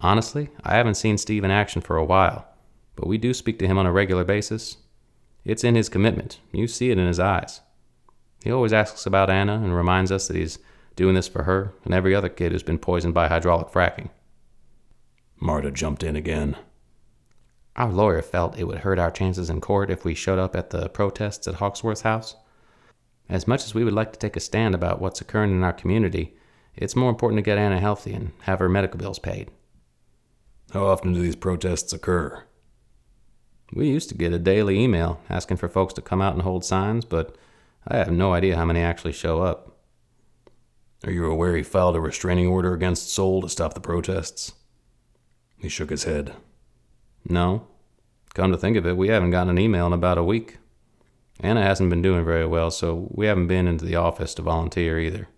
Honestly, 0.00 0.48
I 0.64 0.76
haven't 0.76 0.94
seen 0.94 1.18
Steve 1.18 1.44
in 1.44 1.50
action 1.50 1.82
for 1.82 1.96
a 1.96 2.04
while, 2.04 2.48
but 2.96 3.06
we 3.06 3.18
do 3.18 3.34
speak 3.34 3.58
to 3.58 3.66
him 3.66 3.76
on 3.78 3.86
a 3.86 3.92
regular 3.92 4.24
basis. 4.24 4.78
It's 5.44 5.64
in 5.64 5.74
his 5.74 5.88
commitment. 5.88 6.40
You 6.52 6.66
see 6.66 6.90
it 6.90 6.98
in 6.98 7.06
his 7.06 7.20
eyes. 7.20 7.60
He 8.42 8.50
always 8.50 8.72
asks 8.72 9.04
about 9.04 9.30
Anna 9.30 9.54
and 9.54 9.74
reminds 9.74 10.10
us 10.10 10.28
that 10.28 10.36
he's 10.36 10.58
doing 10.96 11.14
this 11.14 11.28
for 11.28 11.44
her 11.44 11.74
and 11.84 11.92
every 11.92 12.14
other 12.14 12.28
kid 12.28 12.52
who's 12.52 12.62
been 12.62 12.78
poisoned 12.78 13.14
by 13.14 13.28
hydraulic 13.28 13.68
fracking. 13.68 14.10
Marta 15.38 15.70
jumped 15.70 16.02
in 16.02 16.16
again. 16.16 16.56
Our 17.76 17.92
lawyer 17.92 18.22
felt 18.22 18.58
it 18.58 18.64
would 18.64 18.78
hurt 18.78 18.98
our 18.98 19.10
chances 19.10 19.48
in 19.48 19.60
court 19.60 19.90
if 19.90 20.04
we 20.04 20.14
showed 20.14 20.38
up 20.38 20.56
at 20.56 20.70
the 20.70 20.88
protests 20.88 21.46
at 21.46 21.56
Hawksworth 21.56 22.02
House. 22.02 22.36
As 23.28 23.46
much 23.46 23.64
as 23.64 23.74
we 23.74 23.84
would 23.84 23.94
like 23.94 24.12
to 24.12 24.18
take 24.18 24.36
a 24.36 24.40
stand 24.40 24.74
about 24.74 25.00
what's 25.00 25.20
occurring 25.20 25.52
in 25.52 25.62
our 25.62 25.72
community, 25.72 26.34
it's 26.74 26.96
more 26.96 27.10
important 27.10 27.38
to 27.38 27.42
get 27.42 27.58
Anna 27.58 27.78
healthy 27.78 28.12
and 28.12 28.32
have 28.42 28.58
her 28.58 28.68
medical 28.68 28.98
bills 28.98 29.18
paid. 29.18 29.50
How 30.72 30.86
often 30.86 31.12
do 31.12 31.20
these 31.20 31.36
protests 31.36 31.92
occur? 31.92 32.44
We 33.72 33.88
used 33.88 34.08
to 34.10 34.14
get 34.14 34.32
a 34.32 34.38
daily 34.38 34.78
email 34.78 35.20
asking 35.28 35.56
for 35.56 35.68
folks 35.68 35.94
to 35.94 36.02
come 36.02 36.22
out 36.22 36.34
and 36.34 36.42
hold 36.42 36.64
signs, 36.64 37.04
but 37.04 37.36
I 37.86 37.96
have 37.96 38.12
no 38.12 38.32
idea 38.32 38.56
how 38.56 38.64
many 38.64 38.80
actually 38.80 39.12
show 39.12 39.42
up. 39.42 39.78
Are 41.04 41.10
you 41.10 41.26
aware 41.26 41.56
he 41.56 41.62
filed 41.62 41.96
a 41.96 42.00
restraining 42.00 42.46
order 42.46 42.72
against 42.72 43.12
Soul 43.12 43.42
to 43.42 43.48
stop 43.48 43.74
the 43.74 43.80
protests? 43.80 44.52
He 45.58 45.68
shook 45.68 45.90
his 45.90 46.04
head. 46.04 46.34
No. 47.24 47.66
Come 48.34 48.52
to 48.52 48.58
think 48.58 48.76
of 48.76 48.86
it, 48.86 48.96
we 48.96 49.08
haven't 49.08 49.30
gotten 49.30 49.50
an 49.50 49.58
email 49.58 49.88
in 49.88 49.92
about 49.92 50.18
a 50.18 50.24
week. 50.24 50.58
Anna 51.40 51.62
hasn't 51.62 51.90
been 51.90 52.02
doing 52.02 52.24
very 52.24 52.46
well, 52.46 52.70
so 52.70 53.08
we 53.10 53.26
haven't 53.26 53.48
been 53.48 53.66
into 53.66 53.84
the 53.84 53.96
office 53.96 54.34
to 54.34 54.42
volunteer 54.42 55.00
either. 55.00 55.28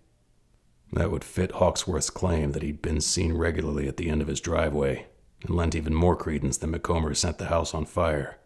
That 0.91 1.09
would 1.09 1.23
fit 1.23 1.53
Hawksworth's 1.53 2.11
claim 2.11 2.51
that 2.51 2.61
he'd 2.61 2.83
been 2.83 3.01
seen 3.01 3.33
regularly 3.33 3.87
at 3.87 3.97
the 3.97 4.09
end 4.09 4.21
of 4.21 4.27
his 4.27 4.41
driveway, 4.41 5.07
and 5.43 5.55
lent 5.55 5.75
even 5.75 5.93
more 5.93 6.15
credence 6.15 6.57
than 6.57 6.71
Macomber 6.71 7.13
set 7.13 7.37
the 7.37 7.45
house 7.45 7.73
on 7.73 7.85
fire. 7.85 8.37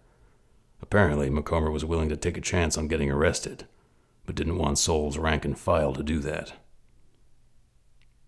Apparently, 0.82 1.30
Macomber 1.30 1.72
was 1.72 1.86
willing 1.86 2.10
to 2.10 2.18
take 2.18 2.38
a 2.38 2.42
chance 2.42 2.77
on 2.77 2.88
getting 2.88 3.12
arrested, 3.12 3.66
but 4.25 4.36
didn't 4.36 4.58
want 4.58 4.77
Soul's 4.77 5.18
rank 5.18 5.46
and 5.46 5.58
file 5.58 5.94
to 5.94 6.04
do 6.04 6.20
that. 6.20 6.54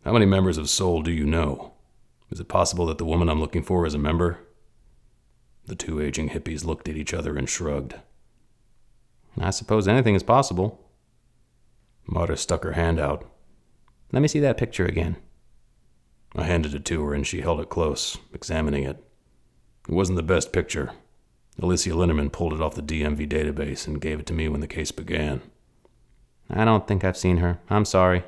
How 0.06 0.14
many 0.14 0.26
members 0.26 0.58
of 0.58 0.70
Soul 0.70 1.02
do 1.02 1.12
you 1.12 1.26
know? 1.26 1.74
Is 2.32 2.40
it 2.40 2.48
possible 2.48 2.86
that 2.88 2.98
the 2.98 3.06
woman 3.06 3.30
I'm 3.30 3.40
looking 3.40 3.64
for 3.64 3.86
is 3.86 3.94
a 3.94 4.00
member? 4.00 4.40
The 5.66 5.76
two 5.76 6.02
aging 6.02 6.30
hippies 6.30 6.66
looked 6.66 6.88
at 6.88 6.96
each 6.96 7.14
other 7.14 7.38
and 7.38 7.50
shrugged. 7.50 7.96
I 9.40 9.52
suppose 9.52 9.88
anything 9.88 10.16
is 10.16 10.24
possible. 10.24 10.86
Marta 12.08 12.38
stuck 12.38 12.64
her 12.64 12.74
hand 12.74 13.00
out. 13.00 13.30
Let 14.12 14.22
me 14.22 14.28
see 14.28 14.40
that 14.40 14.58
picture 14.58 14.86
again. 14.86 15.18
I 16.36 16.44
handed 16.44 16.74
it 16.74 16.86
to 16.86 17.04
her 17.06 17.14
and 17.14 17.26
she 17.26 17.42
held 17.42 17.60
it 17.60 17.70
close, 17.70 18.18
examining 18.34 18.84
it. 18.84 19.04
It 19.88 19.94
wasn't 19.94 20.18
the 20.18 20.24
best 20.24 20.54
picture. 20.54 20.92
Alicia 21.62 21.90
Linneman 21.92 22.32
pulled 22.32 22.54
it 22.54 22.62
off 22.62 22.76
the 22.76 22.82
DMV 22.82 23.28
database 23.28 23.88
and 23.88 24.00
gave 24.00 24.20
it 24.20 24.26
to 24.28 24.34
me 24.34 24.48
when 24.48 24.62
the 24.62 24.68
case 24.68 24.92
began. 24.92 25.42
I 26.50 26.66
don't 26.66 26.88
think 26.88 27.04
I've 27.04 27.18
seen 27.18 27.38
her. 27.38 27.60
I'm 27.70 27.86
sorry. 27.86 28.24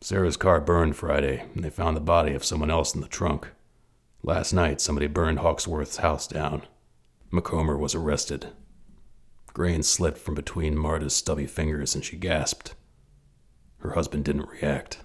Sarah's 0.00 0.36
car 0.36 0.60
burned 0.60 0.96
Friday, 0.96 1.44
and 1.54 1.62
they 1.62 1.70
found 1.70 1.96
the 1.96 2.00
body 2.00 2.32
of 2.32 2.44
someone 2.44 2.70
else 2.70 2.94
in 2.94 3.00
the 3.02 3.08
trunk. 3.08 3.48
Last 4.22 4.52
night, 4.52 4.80
somebody 4.80 5.06
burned 5.06 5.40
Hawksworth's 5.40 5.98
house 5.98 6.26
down. 6.26 6.62
Macomber 7.30 7.76
was 7.76 7.94
arrested. 7.94 8.48
Grain 9.52 9.82
slipped 9.82 10.18
from 10.18 10.34
between 10.34 10.76
Marta's 10.76 11.14
stubby 11.14 11.46
fingers 11.46 11.94
and 11.94 12.04
she 12.04 12.16
gasped. 12.16 12.74
Her 13.78 13.92
husband 13.92 14.24
didn't 14.24 14.48
react. 14.48 15.00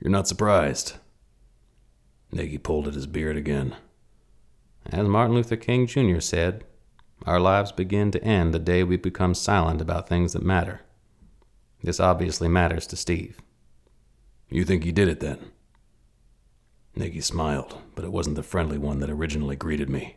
You're 0.00 0.10
not 0.10 0.28
surprised. 0.28 0.94
Nagy 2.32 2.58
pulled 2.58 2.88
at 2.88 2.94
his 2.94 3.06
beard 3.06 3.36
again. 3.36 3.76
As 4.86 5.06
Martin 5.08 5.34
Luther 5.34 5.56
King 5.56 5.86
Jr. 5.86 6.20
said, 6.20 6.64
our 7.24 7.40
lives 7.40 7.72
begin 7.72 8.10
to 8.12 8.22
end 8.22 8.52
the 8.52 8.58
day 8.58 8.84
we 8.84 8.96
become 8.96 9.34
silent 9.34 9.80
about 9.80 10.08
things 10.08 10.32
that 10.32 10.42
matter. 10.42 10.82
This 11.82 11.98
obviously 11.98 12.48
matters 12.48 12.86
to 12.88 12.96
Steve. 12.96 13.40
You 14.48 14.64
think 14.64 14.84
he 14.84 14.92
did 14.92 15.08
it 15.08 15.20
then? 15.20 15.38
Nagy 16.94 17.20
smiled, 17.20 17.78
but 17.94 18.04
it 18.04 18.12
wasn't 18.12 18.36
the 18.36 18.42
friendly 18.42 18.78
one 18.78 19.00
that 19.00 19.10
originally 19.10 19.56
greeted 19.56 19.90
me. 19.90 20.16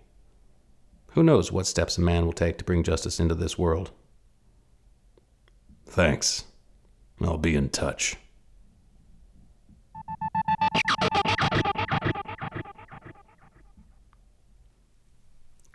Who 1.14 1.24
knows 1.24 1.52
what 1.52 1.68
steps 1.68 1.98
a 1.98 2.02
man 2.02 2.26
will 2.26 2.34
take 2.34 2.58
to 2.58 2.64
bring 2.64 2.84
justice 2.84 3.20
into 3.20 3.36
this 3.36 3.58
world? 3.58 3.92
Thanks. 5.86 6.46
I'll 7.22 7.38
be 7.38 7.56
in 7.56 7.70
touch. 7.70 8.16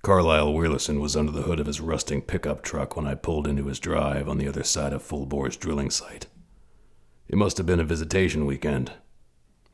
Carlisle 0.04 0.52
Wheelerson 0.52 1.00
was 1.00 1.16
under 1.16 1.32
the 1.32 1.40
hood 1.40 1.58
of 1.58 1.66
his 1.66 1.80
rusting 1.80 2.20
pickup 2.20 2.61
truck 2.61 2.94
when 2.94 3.06
I 3.06 3.14
pulled 3.14 3.46
into 3.46 3.68
his 3.68 3.80
drive 3.80 4.28
on 4.28 4.37
the 4.37 4.46
other 4.46 4.62
side 4.62 4.92
of 4.92 5.02
Full 5.02 5.25
Bore's 5.25 5.56
drilling 5.56 5.88
site. 5.88 6.26
It 7.26 7.37
must 7.37 7.56
have 7.56 7.64
been 7.64 7.80
a 7.80 7.84
visitation 7.84 8.44
weekend. 8.44 8.92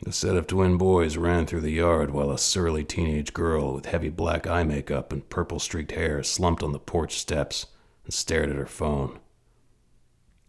A 0.06 0.12
set 0.12 0.36
of 0.36 0.46
twin 0.46 0.78
boys 0.78 1.16
ran 1.16 1.46
through 1.46 1.62
the 1.62 1.72
yard 1.72 2.12
while 2.12 2.30
a 2.30 2.38
surly 2.38 2.84
teenage 2.84 3.32
girl 3.32 3.74
with 3.74 3.86
heavy 3.86 4.08
black 4.08 4.46
eye 4.46 4.62
makeup 4.62 5.12
and 5.12 5.28
purple 5.28 5.58
streaked 5.58 5.90
hair 5.90 6.22
slumped 6.22 6.62
on 6.62 6.70
the 6.70 6.78
porch 6.78 7.18
steps 7.18 7.66
and 8.04 8.14
stared 8.14 8.50
at 8.50 8.56
her 8.56 8.66
phone. 8.66 9.18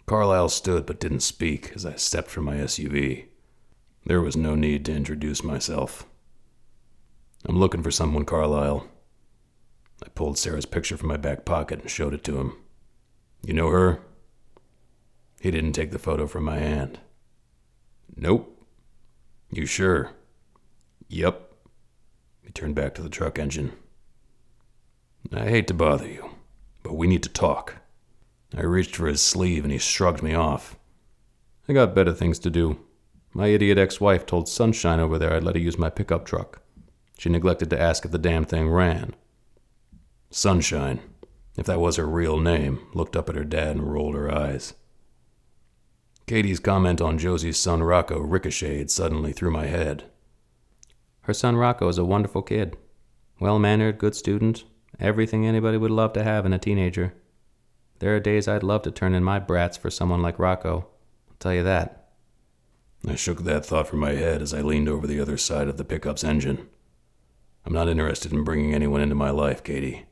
Carlisle 0.05 0.49
stood 0.49 0.85
but 0.85 0.99
didn't 0.99 1.21
speak 1.21 1.71
as 1.73 1.87
I 1.87 1.95
stepped 1.95 2.29
from 2.29 2.43
my 2.43 2.57
SUV. 2.57 3.25
There 4.05 4.21
was 4.21 4.37
no 4.37 4.53
need 4.53 4.85
to 4.85 4.93
introduce 4.93 5.43
myself. 5.43 6.05
I'm 7.45 7.57
looking 7.57 7.81
for 7.81 7.89
someone, 7.89 8.25
Carlisle. 8.25 8.87
I 10.03 10.09
pulled 10.09 10.37
Sarah's 10.37 10.65
picture 10.65 10.97
from 10.97 11.09
my 11.09 11.17
back 11.17 11.45
pocket 11.45 11.81
and 11.81 11.89
showed 11.89 12.13
it 12.13 12.23
to 12.25 12.39
him. 12.39 12.57
You 13.43 13.53
know 13.53 13.69
her? 13.69 14.01
He 15.39 15.51
didn't 15.51 15.73
take 15.73 15.91
the 15.91 15.99
photo 15.99 16.27
from 16.27 16.43
my 16.43 16.59
hand. 16.59 16.99
Nope. 18.15 18.65
You 19.51 19.65
sure? 19.65 20.11
Yep. 21.07 21.51
He 22.41 22.51
turned 22.51 22.75
back 22.75 22.93
to 22.95 23.01
the 23.01 23.09
truck 23.09 23.39
engine. 23.39 23.73
I 25.33 25.49
hate 25.49 25.67
to 25.67 25.73
bother 25.73 26.07
you, 26.07 26.31
but 26.83 26.95
we 26.95 27.07
need 27.07 27.23
to 27.23 27.29
talk. 27.29 27.75
I 28.55 28.63
reached 28.63 28.95
for 28.95 29.07
his 29.07 29.21
sleeve 29.21 29.63
and 29.63 29.71
he 29.71 29.77
shrugged 29.77 30.21
me 30.21 30.33
off. 30.33 30.77
I 31.69 31.73
got 31.73 31.95
better 31.95 32.13
things 32.13 32.37
to 32.39 32.49
do. 32.49 32.79
My 33.33 33.47
idiot 33.47 33.77
ex 33.77 34.01
wife 34.01 34.25
told 34.25 34.49
Sunshine 34.49 34.99
over 34.99 35.17
there 35.17 35.33
I'd 35.33 35.43
let 35.43 35.55
her 35.55 35.61
use 35.61 35.77
my 35.77 35.89
pickup 35.89 36.25
truck. 36.25 36.61
She 37.17 37.29
neglected 37.29 37.69
to 37.69 37.79
ask 37.79 38.03
if 38.03 38.11
the 38.11 38.17
damn 38.17 38.45
thing 38.45 38.69
ran. 38.69 39.15
Sunshine, 40.33 41.01
if 41.57 41.65
that 41.65 41.81
was 41.81 41.97
her 41.97 42.07
real 42.07 42.39
name, 42.39 42.87
looked 42.93 43.17
up 43.17 43.27
at 43.27 43.35
her 43.35 43.43
dad 43.43 43.75
and 43.75 43.91
rolled 43.91 44.15
her 44.15 44.33
eyes. 44.33 44.73
Katie's 46.25 46.61
comment 46.61 47.01
on 47.01 47.17
Josie's 47.17 47.57
son 47.57 47.83
Rocco 47.83 48.17
ricocheted 48.17 48.89
suddenly 48.89 49.33
through 49.33 49.51
my 49.51 49.65
head. 49.65 50.05
Her 51.23 51.33
son 51.33 51.57
Rocco 51.57 51.89
is 51.89 51.97
a 51.97 52.05
wonderful 52.05 52.41
kid. 52.41 52.77
Well 53.41 53.59
mannered, 53.59 53.97
good 53.97 54.15
student, 54.15 54.63
everything 55.01 55.45
anybody 55.45 55.75
would 55.75 55.91
love 55.91 56.13
to 56.13 56.23
have 56.23 56.45
in 56.45 56.53
a 56.53 56.59
teenager. 56.59 57.13
There 57.99 58.15
are 58.15 58.21
days 58.21 58.47
I'd 58.47 58.63
love 58.63 58.83
to 58.83 58.91
turn 58.91 59.13
in 59.13 59.25
my 59.25 59.37
brats 59.37 59.75
for 59.75 59.89
someone 59.89 60.21
like 60.21 60.39
Rocco. 60.39 60.87
I'll 61.29 61.35
tell 61.39 61.53
you 61.53 61.63
that. 61.63 62.13
I 63.05 63.15
shook 63.15 63.43
that 63.43 63.65
thought 63.65 63.89
from 63.89 63.99
my 63.99 64.13
head 64.13 64.41
as 64.41 64.53
I 64.53 64.61
leaned 64.61 64.87
over 64.87 65.07
the 65.07 65.19
other 65.19 65.37
side 65.37 65.67
of 65.67 65.75
the 65.75 65.83
pickup's 65.83 66.23
engine. 66.23 66.69
I'm 67.65 67.73
not 67.73 67.89
interested 67.89 68.31
in 68.31 68.45
bringing 68.45 68.73
anyone 68.73 69.01
into 69.01 69.15
my 69.15 69.31
life, 69.31 69.63
Katie. 69.63 70.05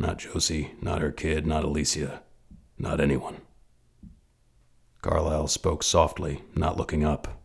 Not 0.00 0.16
Josie, 0.16 0.72
not 0.80 1.02
her 1.02 1.12
kid, 1.12 1.46
not 1.46 1.62
Alicia, 1.62 2.22
not 2.78 3.02
anyone. 3.02 3.42
Carlisle 5.02 5.48
spoke 5.48 5.82
softly, 5.82 6.42
not 6.54 6.78
looking 6.78 7.04
up. 7.04 7.42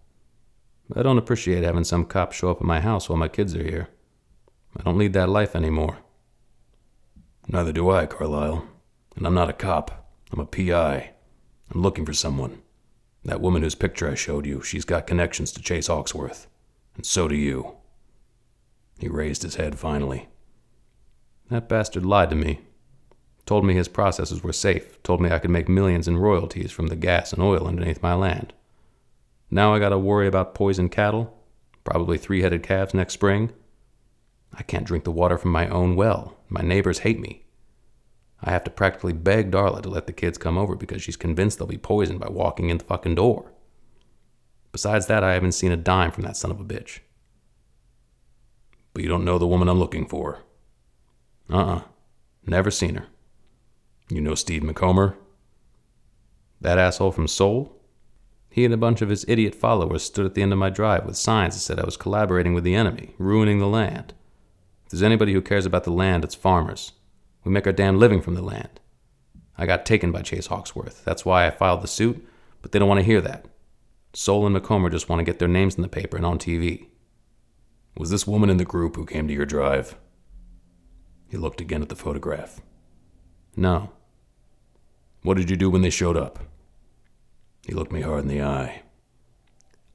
I 0.95 1.03
don't 1.03 1.17
appreciate 1.17 1.65
having 1.65 1.83
some 1.83 2.05
cop 2.05 2.31
show 2.31 2.49
up 2.49 2.61
at 2.61 2.63
my 2.63 2.79
house 2.79 3.09
while 3.09 3.17
my 3.17 3.27
kids 3.27 3.53
are 3.57 3.63
here. 3.63 3.89
I 4.77 4.83
don't 4.83 4.97
lead 4.97 5.11
that 5.11 5.27
life 5.27 5.53
anymore. 5.53 5.97
Neither 7.49 7.73
do 7.73 7.89
I, 7.89 8.05
Carlisle. 8.05 8.65
And 9.17 9.27
I'm 9.27 9.33
not 9.33 9.49
a 9.49 9.53
cop. 9.53 10.09
I'm 10.31 10.39
a 10.39 10.45
PI. 10.45 11.11
I'm 11.73 11.81
looking 11.81 12.05
for 12.05 12.13
someone. 12.13 12.61
That 13.25 13.41
woman 13.41 13.63
whose 13.63 13.75
picture 13.75 14.09
I 14.09 14.15
showed 14.15 14.45
you, 14.45 14.61
she's 14.61 14.85
got 14.85 15.07
connections 15.07 15.51
to 15.51 15.61
Chase 15.61 15.87
Hawksworth. 15.87 16.47
And 16.95 17.05
so 17.05 17.27
do 17.27 17.35
you. 17.35 17.75
He 18.97 19.09
raised 19.09 19.43
his 19.43 19.55
head 19.55 19.77
finally. 19.77 20.29
That 21.49 21.69
bastard 21.69 22.05
lied 22.05 22.31
to 22.31 22.35
me. 22.35 22.61
Told 23.45 23.65
me 23.65 23.75
his 23.75 23.87
processes 23.87 24.43
were 24.43 24.53
safe. 24.53 25.01
Told 25.03 25.21
me 25.21 25.29
I 25.29 25.39
could 25.39 25.51
make 25.51 25.69
millions 25.69 26.07
in 26.07 26.17
royalties 26.17 26.71
from 26.71 26.87
the 26.87 26.95
gas 26.95 27.31
and 27.31 27.43
oil 27.43 27.67
underneath 27.67 28.01
my 28.01 28.15
land. 28.15 28.53
Now 29.51 29.73
I 29.73 29.79
gotta 29.79 29.99
worry 29.99 30.27
about 30.27 30.55
poisoned 30.55 30.91
cattle, 30.91 31.37
probably 31.83 32.17
three 32.17 32.41
headed 32.41 32.63
calves 32.63 32.95
next 32.95 33.13
spring. 33.13 33.53
I 34.53 34.63
can't 34.63 34.87
drink 34.87 35.03
the 35.03 35.11
water 35.11 35.37
from 35.37 35.51
my 35.51 35.67
own 35.67 35.95
well. 35.95 36.37
My 36.49 36.61
neighbors 36.61 36.99
hate 36.99 37.19
me. 37.19 37.43
I 38.41 38.51
have 38.51 38.63
to 38.63 38.71
practically 38.71 39.13
beg 39.13 39.51
Darla 39.51 39.81
to 39.83 39.89
let 39.89 40.07
the 40.07 40.13
kids 40.13 40.37
come 40.37 40.57
over 40.57 40.75
because 40.75 41.01
she's 41.03 41.17
convinced 41.17 41.59
they'll 41.59 41.67
be 41.67 41.77
poisoned 41.77 42.19
by 42.19 42.29
walking 42.29 42.69
in 42.69 42.77
the 42.77 42.83
fucking 42.83 43.15
door. 43.15 43.51
Besides 44.71 45.07
that, 45.07 45.23
I 45.23 45.33
haven't 45.33 45.53
seen 45.53 45.71
a 45.71 45.77
dime 45.77 46.11
from 46.11 46.23
that 46.23 46.37
son 46.37 46.51
of 46.51 46.59
a 46.59 46.65
bitch. 46.65 46.99
But 48.93 49.03
you 49.03 49.09
don't 49.09 49.25
know 49.25 49.37
the 49.37 49.47
woman 49.47 49.67
I'm 49.67 49.79
looking 49.79 50.07
for. 50.07 50.39
Uh 51.49 51.57
uh 51.57 51.81
Never 52.45 52.71
seen 52.71 52.95
her. 52.95 53.07
You 54.09 54.21
know 54.21 54.35
Steve 54.35 54.63
Macomber? 54.63 55.17
That 56.61 56.77
asshole 56.77 57.11
from 57.11 57.27
Soul? 57.27 57.75
He 58.49 58.63
and 58.63 58.73
a 58.73 58.77
bunch 58.77 59.01
of 59.01 59.09
his 59.09 59.25
idiot 59.27 59.53
followers 59.53 60.03
stood 60.03 60.25
at 60.25 60.33
the 60.33 60.41
end 60.41 60.53
of 60.53 60.59
my 60.59 60.69
drive 60.69 61.05
with 61.05 61.17
signs 61.17 61.55
that 61.55 61.59
said 61.59 61.79
I 61.79 61.85
was 61.85 61.97
collaborating 61.97 62.53
with 62.53 62.63
the 62.63 62.75
enemy, 62.75 63.15
ruining 63.17 63.59
the 63.59 63.67
land. 63.67 64.13
If 64.85 64.91
there's 64.91 65.03
anybody 65.03 65.33
who 65.33 65.41
cares 65.41 65.65
about 65.65 65.83
the 65.83 65.91
land, 65.91 66.23
it's 66.23 66.35
farmers. 66.35 66.93
We 67.43 67.51
make 67.51 67.67
our 67.67 67.73
damn 67.73 67.99
living 67.99 68.21
from 68.21 68.35
the 68.35 68.41
land. 68.41 68.79
I 69.57 69.65
got 69.65 69.85
taken 69.85 70.11
by 70.11 70.21
Chase 70.21 70.47
Hawksworth. 70.47 71.03
That's 71.03 71.25
why 71.25 71.45
I 71.47 71.51
filed 71.51 71.81
the 71.81 71.87
suit, 71.87 72.25
but 72.61 72.71
they 72.71 72.79
don't 72.79 72.87
want 72.87 72.99
to 72.99 73.05
hear 73.05 73.21
that. 73.21 73.45
Soul 74.13 74.45
and 74.45 74.53
Macomber 74.53 74.89
just 74.89 75.09
want 75.09 75.19
to 75.19 75.25
get 75.25 75.39
their 75.39 75.47
names 75.47 75.75
in 75.75 75.81
the 75.81 75.87
paper 75.89 76.15
and 76.15 76.25
on 76.25 76.39
TV. 76.39 76.87
Was 77.97 78.09
this 78.09 78.27
woman 78.27 78.49
in 78.49 78.57
the 78.57 78.65
group 78.65 78.95
who 78.95 79.05
came 79.05 79.27
to 79.27 79.33
your 79.33 79.45
drive? 79.45 79.97
He 81.35 81.41
looked 81.41 81.59
again 81.59 81.81
at 81.81 81.89
the 81.89 81.97
photograph. 81.97 82.61
No. 83.57 83.91
What 85.21 85.35
did 85.35 85.49
you 85.49 85.57
do 85.57 85.69
when 85.69 85.81
they 85.81 85.89
showed 85.89 86.15
up? 86.15 86.39
He 87.67 87.73
looked 87.73 87.91
me 87.91 87.99
hard 87.99 88.21
in 88.21 88.29
the 88.29 88.41
eye. 88.41 88.83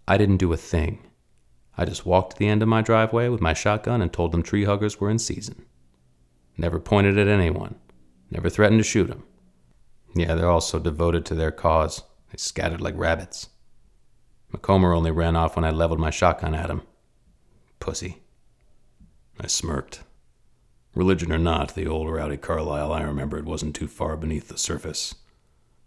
I 0.06 0.18
didn't 0.18 0.36
do 0.36 0.52
a 0.52 0.58
thing. 0.58 1.02
I 1.78 1.86
just 1.86 2.04
walked 2.04 2.32
to 2.32 2.38
the 2.38 2.46
end 2.46 2.60
of 2.60 2.68
my 2.68 2.82
driveway 2.82 3.30
with 3.30 3.40
my 3.40 3.54
shotgun 3.54 4.02
and 4.02 4.12
told 4.12 4.32
them 4.32 4.42
tree 4.42 4.64
huggers 4.64 5.00
were 5.00 5.08
in 5.08 5.18
season. 5.18 5.64
Never 6.58 6.78
pointed 6.78 7.16
at 7.16 7.26
anyone. 7.26 7.76
Never 8.30 8.50
threatened 8.50 8.80
to 8.80 8.84
shoot 8.84 9.06
them. 9.06 9.22
Yeah, 10.14 10.34
they're 10.34 10.50
all 10.50 10.60
so 10.60 10.78
devoted 10.78 11.24
to 11.24 11.34
their 11.34 11.50
cause. 11.50 12.02
They 12.30 12.36
scattered 12.36 12.82
like 12.82 12.98
rabbits. 12.98 13.48
Macomber 14.52 14.92
only 14.92 15.10
ran 15.10 15.36
off 15.36 15.56
when 15.56 15.64
I 15.64 15.70
leveled 15.70 16.00
my 16.00 16.10
shotgun 16.10 16.54
at 16.54 16.68
him. 16.68 16.82
Pussy. 17.78 18.18
I 19.40 19.46
smirked. 19.46 20.02
Religion 20.94 21.32
or 21.32 21.38
not, 21.38 21.74
the 21.74 21.86
old 21.86 22.10
rowdy 22.10 22.36
Carlisle 22.36 22.92
I 22.92 23.02
remembered 23.02 23.46
wasn't 23.46 23.76
too 23.76 23.86
far 23.86 24.16
beneath 24.16 24.48
the 24.48 24.58
surface. 24.58 25.14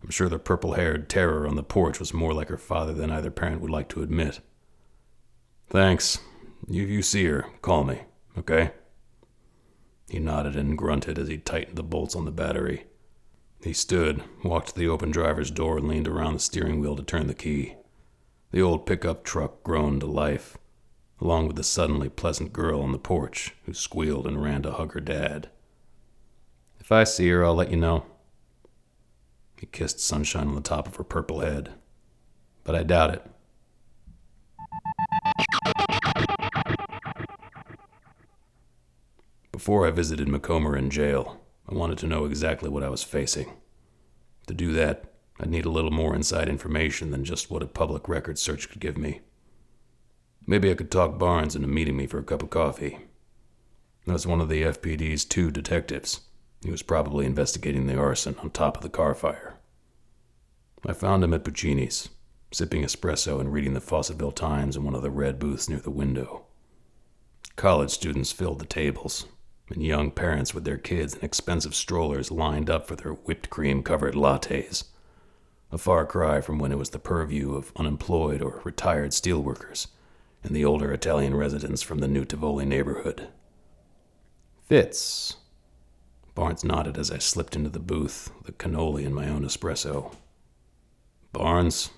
I'm 0.02 0.10
sure 0.10 0.30
the 0.30 0.40
purple 0.40 0.74
haired 0.74 1.10
terror 1.10 1.48
on 1.48 1.56
the 1.56 1.64
porch 1.64 2.00
was 2.00 2.14
more 2.14 2.34
like 2.34 2.50
her 2.50 2.58
father 2.58 2.94
than 2.94 3.12
either 3.12 3.32
parent 3.32 3.62
would 3.62 3.72
like 3.72 3.90
to 3.90 4.02
admit. 4.02 4.40
Thanks. 5.70 6.20
If 6.68 6.90
you 6.90 7.02
see 7.02 7.26
her, 7.26 7.46
call 7.62 7.84
me, 7.84 8.02
okay? 8.38 8.72
He 10.08 10.20
nodded 10.20 10.56
and 10.56 10.78
grunted 10.78 11.18
as 11.18 11.28
he 11.28 11.38
tightened 11.38 11.78
the 11.78 11.84
bolts 11.84 12.16
on 12.16 12.26
the 12.26 12.32
battery. 12.32 12.86
He 13.62 13.74
stood, 13.74 14.24
walked 14.44 14.70
to 14.70 14.76
the 14.76 14.88
open 14.88 15.12
driver's 15.12 15.52
door, 15.52 15.78
and 15.78 15.88
leaned 15.88 16.08
around 16.08 16.34
the 16.34 16.40
steering 16.40 16.80
wheel 16.80 16.96
to 16.96 17.04
turn 17.04 17.28
the 17.28 17.34
key. 17.34 17.76
The 18.52 18.62
old 18.62 18.86
pickup 18.86 19.24
truck 19.24 19.64
groaned 19.64 20.02
to 20.02 20.08
life, 20.08 20.58
along 21.24 21.48
with 21.48 21.56
the 21.56 21.64
suddenly 21.64 22.10
pleasant 22.10 22.52
girl 22.52 22.82
on 22.82 22.92
the 22.92 22.98
porch 22.98 23.56
who 23.66 23.74
squealed 23.74 24.28
and 24.28 24.44
ran 24.44 24.62
to 24.62 24.74
hug 24.74 24.92
her 24.92 25.00
dad. 25.00 25.50
If 26.82 26.92
I 26.92 27.06
see 27.06 27.30
her, 27.30 27.46
I'll 27.46 27.56
let 27.56 27.72
you 27.72 27.78
know. 27.78 28.06
He 29.58 29.66
kissed 29.68 30.02
sunshine 30.02 30.50
on 30.50 30.56
the 30.56 30.62
top 30.62 30.86
of 30.86 30.98
her 30.98 31.04
purple 31.06 31.40
head. 31.40 31.72
But 32.66 32.76
I 32.76 32.84
doubt 32.84 33.14
it. 33.14 33.26
Before 39.54 39.88
I 39.88 39.92
visited 39.92 40.28
Macomber 40.28 40.76
in 40.76 40.90
jail, 40.90 41.40
I 41.70 41.74
wanted 41.74 42.00
to 42.00 42.08
know 42.08 42.26
exactly 42.26 42.70
what 42.70 42.84
I 42.84 42.90
was 42.90 43.04
facing. 43.04 43.54
To 44.48 44.54
do 44.54 44.74
that, 44.74 45.06
I'd 45.40 45.50
need 45.50 45.64
a 45.64 45.70
little 45.70 45.92
more 45.92 46.14
inside 46.14 46.50
information 46.50 47.12
than 47.12 47.24
just 47.24 47.50
what 47.50 47.64
a 47.64 47.68
public 47.68 48.10
record 48.10 48.38
search 48.38 48.70
could 48.70 48.82
give 48.82 48.98
me. 48.98 49.22
Maybe 50.46 50.70
I 50.70 50.76
could 50.76 50.92
talk 50.92 51.18
Barnes 51.18 51.56
into 51.56 51.70
meeting 51.70 51.96
me 51.96 52.06
for 52.06 52.20
a 52.20 52.24
cup 52.24 52.44
of 52.44 52.50
coffee. 52.50 53.00
That's 54.06 54.26
one 54.26 54.42
of 54.42 54.50
the 54.50 54.64
FPD's 54.64 55.24
two 55.24 55.52
detectives. 55.52 56.22
He 56.62 56.70
was 56.70 56.82
probably 56.82 57.26
investigating 57.26 57.88
the 57.88 57.98
arson 57.98 58.36
on 58.40 58.50
top 58.50 58.76
of 58.76 58.84
the 58.84 58.90
car 58.90 59.16
fire. 59.16 59.56
I 60.86 60.92
found 60.92 61.24
him 61.24 61.34
at 61.34 61.46
Puccini's, 61.46 62.10
sipping 62.52 62.84
espresso 62.84 63.40
and 63.40 63.54
reading 63.54 63.74
the 63.74 63.80
Fawcettville 63.80 64.36
Times 64.36 64.76
in 64.76 64.84
one 64.84 64.96
of 64.96 65.02
the 65.02 65.10
red 65.10 65.40
booths 65.40 65.70
near 65.70 65.80
the 65.80 65.90
window. 65.90 66.44
College 67.56 67.92
students 67.92 68.34
filled 68.34 68.60
the 68.60 68.66
tables, 68.66 69.28
and 69.70 69.82
young 69.82 70.12
parents 70.12 70.54
with 70.54 70.66
their 70.66 70.78
kids 70.78 71.16
in 71.16 71.24
expensive 71.24 71.74
strollers 71.74 72.32
lined 72.32 72.70
up 72.70 72.86
for 72.86 72.98
their 72.98 73.14
whipped 73.14 73.50
cream 73.50 73.82
covered 73.82 74.14
lattes. 74.14 74.84
A 75.72 75.78
far 75.78 76.06
cry 76.06 76.42
from 76.42 76.60
when 76.60 76.74
it 76.74 76.78
was 76.78 76.90
the 76.90 77.00
purview 77.00 77.56
of 77.56 77.72
unemployed 77.78 78.42
or 78.42 78.60
retired 78.66 79.12
steelworkers 79.12 79.88
and 80.44 80.56
the 80.56 80.66
older 80.66 80.92
Italian 80.92 81.36
residents 81.36 81.82
from 81.82 82.00
the 82.00 82.08
New 82.08 82.26
Tivoli 82.26 82.66
neighborhood. 82.66 83.30
Fitz. 84.68 85.38
Barnes 86.36 86.64
nodded 86.64 86.98
as 86.98 87.12
I 87.12 87.20
slipped 87.20 87.56
into 87.56 87.70
the 87.70 87.80
booth, 87.80 88.32
the 88.44 88.52
cannoli 88.52 89.06
in 89.06 89.14
my 89.14 89.30
own 89.30 89.44
espresso. 89.44 90.16
Barnes? 91.32 91.92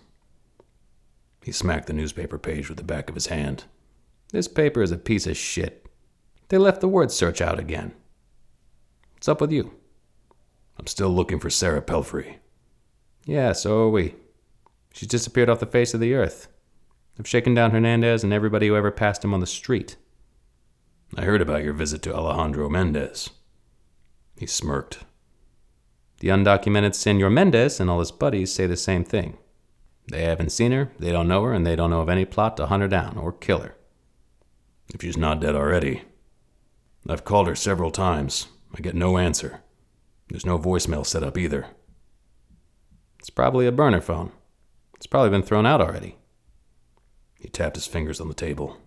He 1.43 1.51
smacked 1.51 1.87
the 1.87 1.93
newspaper 1.93 2.37
page 2.37 2.69
with 2.69 2.77
the 2.77 2.83
back 2.83 3.07
of 3.07 3.15
his 3.15 3.27
hand. 3.27 3.65
This 4.31 4.47
paper 4.47 4.81
is 4.81 4.91
a 4.91 4.97
piece 4.97 5.27
of 5.27 5.37
shit. 5.37 5.85
They 6.49 6.57
left 6.57 6.81
the 6.81 6.87
word 6.87 7.11
search 7.11 7.41
out 7.41 7.59
again. 7.59 7.93
What's 9.13 9.27
up 9.27 9.41
with 9.41 9.51
you? 9.51 9.71
I'm 10.77 10.87
still 10.87 11.09
looking 11.09 11.39
for 11.39 11.49
Sarah 11.49 11.81
Pelfrey. 11.81 12.37
Yeah, 13.25 13.53
so 13.53 13.83
are 13.83 13.89
we. 13.89 14.15
She's 14.93 15.07
disappeared 15.07 15.49
off 15.49 15.59
the 15.59 15.65
face 15.65 15.93
of 15.93 15.99
the 15.99 16.13
earth. 16.13 16.47
I've 17.19 17.27
shaken 17.27 17.53
down 17.53 17.71
Hernandez 17.71 18.23
and 18.23 18.33
everybody 18.33 18.67
who 18.67 18.75
ever 18.75 18.91
passed 18.91 19.23
him 19.23 19.33
on 19.33 19.39
the 19.39 19.47
street. 19.47 19.95
I 21.15 21.21
heard 21.21 21.41
about 21.41 21.63
your 21.63 21.73
visit 21.73 22.01
to 22.03 22.13
Alejandro 22.13 22.69
Mendez. 22.69 23.29
He 24.37 24.45
smirked. 24.45 24.99
The 26.19 26.27
undocumented 26.27 26.93
Senor 26.93 27.29
Mendez 27.29 27.79
and 27.79 27.89
all 27.89 27.99
his 27.99 28.11
buddies 28.11 28.53
say 28.53 28.67
the 28.67 28.77
same 28.77 29.03
thing. 29.03 29.37
They 30.11 30.23
haven't 30.23 30.51
seen 30.51 30.71
her, 30.71 30.91
they 30.99 31.11
don't 31.11 31.27
know 31.27 31.43
her, 31.43 31.53
and 31.53 31.65
they 31.65 31.75
don't 31.75 31.89
know 31.89 32.01
of 32.01 32.09
any 32.09 32.25
plot 32.25 32.57
to 32.57 32.67
hunt 32.67 32.81
her 32.81 32.87
down 32.87 33.17
or 33.17 33.31
kill 33.31 33.59
her. 33.59 33.75
If 34.93 35.01
she's 35.01 35.17
not 35.17 35.39
dead 35.39 35.55
already, 35.55 36.03
I've 37.07 37.25
called 37.25 37.47
her 37.47 37.55
several 37.55 37.91
times. 37.91 38.47
I 38.75 38.81
get 38.81 38.95
no 38.95 39.17
answer. 39.17 39.61
There's 40.27 40.45
no 40.45 40.59
voicemail 40.59 41.05
set 41.05 41.23
up 41.23 41.37
either. 41.37 41.67
It's 43.19 43.29
probably 43.29 43.67
a 43.67 43.71
burner 43.71 44.01
phone. 44.01 44.31
It's 44.95 45.07
probably 45.07 45.29
been 45.29 45.43
thrown 45.43 45.65
out 45.65 45.81
already. 45.81 46.17
He 47.45 47.51
tapped 47.51 47.75
his 47.75 47.85
fingers 47.85 48.19
on 48.19 48.27
the 48.27 48.33
table. 48.33 48.77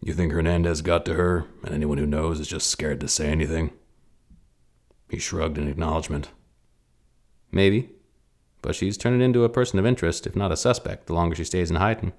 You 0.00 0.14
think 0.14 0.32
Hernandez 0.32 0.80
got 0.80 1.04
to 1.04 1.14
her, 1.14 1.44
and 1.62 1.74
anyone 1.74 1.98
who 1.98 2.06
knows 2.06 2.40
is 2.40 2.48
just 2.48 2.68
scared 2.68 2.98
to 3.00 3.08
say 3.08 3.28
anything? 3.28 3.72
He 5.10 5.18
shrugged 5.18 5.58
in 5.58 5.68
acknowledgement. 5.68 6.30
Maybe. 7.52 7.90
But 8.62 8.74
she's 8.74 8.96
turning 8.96 9.20
into 9.20 9.44
a 9.44 9.50
person 9.50 9.78
of 9.78 9.84
interest, 9.84 10.26
if 10.26 10.34
not 10.34 10.50
a 10.50 10.56
suspect, 10.56 11.06
the 11.06 11.12
longer 11.12 11.36
she 11.36 11.44
stays 11.44 11.70
in 11.70 11.76
hiding. 11.76 12.14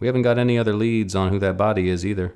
We 0.00 0.08
haven't 0.08 0.22
got 0.22 0.38
any 0.38 0.58
other 0.58 0.74
leads 0.74 1.14
on 1.14 1.30
who 1.30 1.38
that 1.38 1.56
body 1.56 1.88
is 1.88 2.04
either 2.04 2.34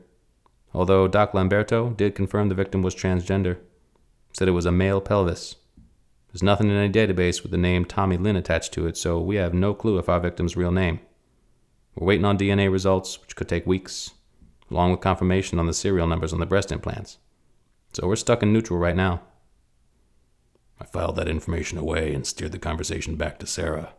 although 0.75 1.07
Doc 1.07 1.33
Lamberto 1.33 1.91
did 1.91 2.15
confirm 2.15 2.49
the 2.49 2.55
victim 2.55 2.83
was 2.83 2.95
transgender. 2.95 3.59
Said 4.33 4.49
it 4.49 4.53
was 4.53 4.67
a 4.67 4.73
male 4.73 5.01
pelvis. 5.01 5.57
There's 6.33 6.43
nothing 6.43 6.69
in 6.69 6.77
any 6.77 6.93
database 6.93 7.43
with 7.43 7.53
the 7.53 7.59
name 7.59 7.85
Tommy 7.85 8.17
Lynn 8.17 8.35
attached 8.35 8.73
to 8.73 8.89
it, 8.89 8.97
so 8.97 9.21
we 9.21 9.37
have 9.37 9.55
no 9.55 9.73
clue 9.73 9.99
of 9.99 10.09
our 10.09 10.19
victim's 10.19 10.57
real 10.57 10.73
name. 10.73 10.99
We're 11.95 12.07
waiting 12.07 12.25
on 12.25 12.39
DNA 12.39 12.71
results, 12.71 13.21
which 13.21 13.37
could 13.37 13.49
take 13.49 13.67
weeks, 13.67 14.11
along 14.71 14.91
with 14.91 15.01
confirmation 15.01 15.59
on 15.59 15.67
the 15.67 15.75
serial 15.75 16.07
numbers 16.07 16.33
on 16.33 16.41
the 16.41 16.47
breast 16.47 16.73
implants. 16.73 17.19
So 17.93 18.09
we're 18.09 18.17
stuck 18.17 18.43
in 18.43 18.53
neutral 18.53 18.79
right 18.79 18.97
now. 18.97 19.23
I 20.81 20.85
filed 20.85 21.17
that 21.17 21.29
information 21.29 21.79
away 21.79 22.13
and 22.13 22.27
steered 22.27 22.53
the 22.53 22.59
conversation 22.59 23.17
back 23.17 23.39
to 23.39 23.47
Sarah. 23.47 23.93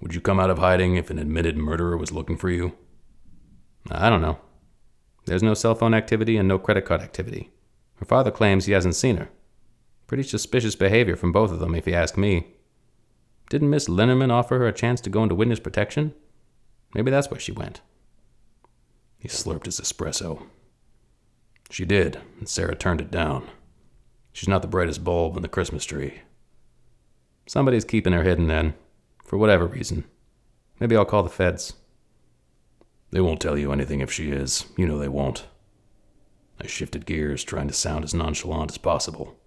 Would 0.00 0.14
you 0.14 0.20
come 0.20 0.40
out 0.40 0.50
of 0.50 0.58
hiding 0.58 0.96
if 0.96 1.10
an 1.10 1.18
admitted 1.18 1.56
murderer 1.56 1.96
was 1.96 2.10
looking 2.10 2.36
for 2.36 2.50
you? 2.50 2.76
I 3.90 4.10
don't 4.10 4.22
know. 4.22 4.38
There's 5.26 5.42
no 5.42 5.54
cell 5.54 5.76
phone 5.76 5.94
activity 5.94 6.36
and 6.36 6.48
no 6.48 6.58
credit 6.58 6.84
card 6.84 7.00
activity. 7.00 7.52
Her 7.96 8.04
father 8.04 8.32
claims 8.32 8.64
he 8.64 8.72
hasn't 8.72 8.96
seen 8.96 9.16
her. 9.18 9.30
Pretty 10.08 10.24
suspicious 10.24 10.74
behavior 10.74 11.14
from 11.14 11.30
both 11.30 11.52
of 11.52 11.60
them, 11.60 11.76
if 11.76 11.86
you 11.86 11.94
ask 11.94 12.16
me. 12.16 12.48
Didn't 13.48 13.70
Miss 13.70 13.88
Linnerman 13.88 14.32
offer 14.32 14.58
her 14.58 14.66
a 14.66 14.72
chance 14.72 15.00
to 15.02 15.10
go 15.10 15.22
into 15.22 15.36
witness 15.36 15.60
protection? 15.60 16.14
Maybe 16.94 17.10
that's 17.10 17.30
where 17.30 17.40
she 17.40 17.52
went. 17.52 17.80
He 19.18 19.28
slurped 19.28 19.66
his 19.66 19.80
espresso. 19.80 20.46
She 21.70 21.84
did, 21.84 22.18
and 22.38 22.48
Sarah 22.48 22.74
turned 22.74 23.00
it 23.00 23.10
down. 23.10 23.48
She's 24.32 24.48
not 24.48 24.62
the 24.62 24.68
brightest 24.68 25.04
bulb 25.04 25.36
in 25.36 25.42
the 25.42 25.48
Christmas 25.48 25.84
tree. 25.84 26.20
Somebody's 27.46 27.84
keeping 27.84 28.12
her 28.12 28.22
hidden 28.22 28.46
then, 28.46 28.74
for 29.24 29.36
whatever 29.36 29.66
reason. 29.66 30.04
Maybe 30.80 30.96
I'll 30.96 31.04
call 31.04 31.22
the 31.22 31.28
feds. 31.28 31.74
They 33.10 33.20
won't 33.20 33.40
tell 33.40 33.58
you 33.58 33.72
anything 33.72 34.00
if 34.00 34.10
she 34.10 34.30
is. 34.30 34.66
You 34.76 34.86
know 34.86 34.98
they 34.98 35.08
won't. 35.08 35.46
I 36.60 36.66
shifted 36.66 37.06
gears, 37.06 37.44
trying 37.44 37.68
to 37.68 37.74
sound 37.74 38.04
as 38.04 38.14
nonchalant 38.14 38.70
as 38.70 38.78
possible. 38.78 39.38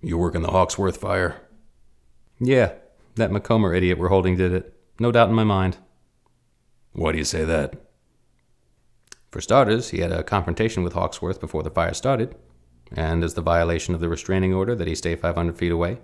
You 0.00 0.18
working 0.18 0.42
the 0.42 0.50
Hawksworth 0.50 0.98
fire? 0.98 1.40
Yeah, 2.38 2.72
that 3.16 3.32
Macomber 3.32 3.74
idiot 3.74 3.98
we're 3.98 4.08
holding 4.08 4.36
did 4.36 4.52
it. 4.52 4.74
No 5.00 5.10
doubt 5.10 5.28
in 5.28 5.34
my 5.34 5.44
mind. 5.44 5.78
Why 6.96 7.12
do 7.12 7.18
you 7.18 7.24
say 7.24 7.44
that? 7.44 7.74
For 9.30 9.42
starters, 9.42 9.90
he 9.90 9.98
had 9.98 10.12
a 10.12 10.22
confrontation 10.22 10.82
with 10.82 10.94
Hawksworth 10.94 11.42
before 11.42 11.62
the 11.62 11.70
fire 11.70 11.92
started, 11.92 12.34
and 12.90 13.22
as 13.22 13.34
the 13.34 13.42
violation 13.42 13.94
of 13.94 14.00
the 14.00 14.08
restraining 14.08 14.54
order 14.54 14.74
that 14.74 14.88
he 14.88 14.94
stay 14.94 15.14
500 15.14 15.58
feet 15.58 15.70
away. 15.70 15.98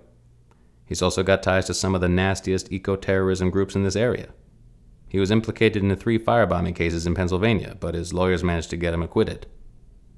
He's 0.85 1.01
also 1.01 1.23
got 1.23 1.41
ties 1.41 1.65
to 1.65 1.73
some 1.73 1.95
of 1.95 2.01
the 2.01 2.09
nastiest 2.09 2.71
eco 2.71 2.95
terrorism 2.95 3.49
groups 3.49 3.75
in 3.75 3.83
this 3.83 3.95
area. 3.95 4.33
He 5.09 5.17
was 5.17 5.31
implicated 5.31 5.81
in 5.81 5.89
the 5.89 5.95
three 5.95 6.19
firebombing 6.19 6.75
cases 6.75 7.07
in 7.07 7.15
Pennsylvania, 7.15 7.75
but 7.79 7.95
his 7.95 8.13
lawyers 8.13 8.43
managed 8.43 8.69
to 8.69 8.77
get 8.77 8.93
him 8.93 9.01
acquitted. 9.01 9.47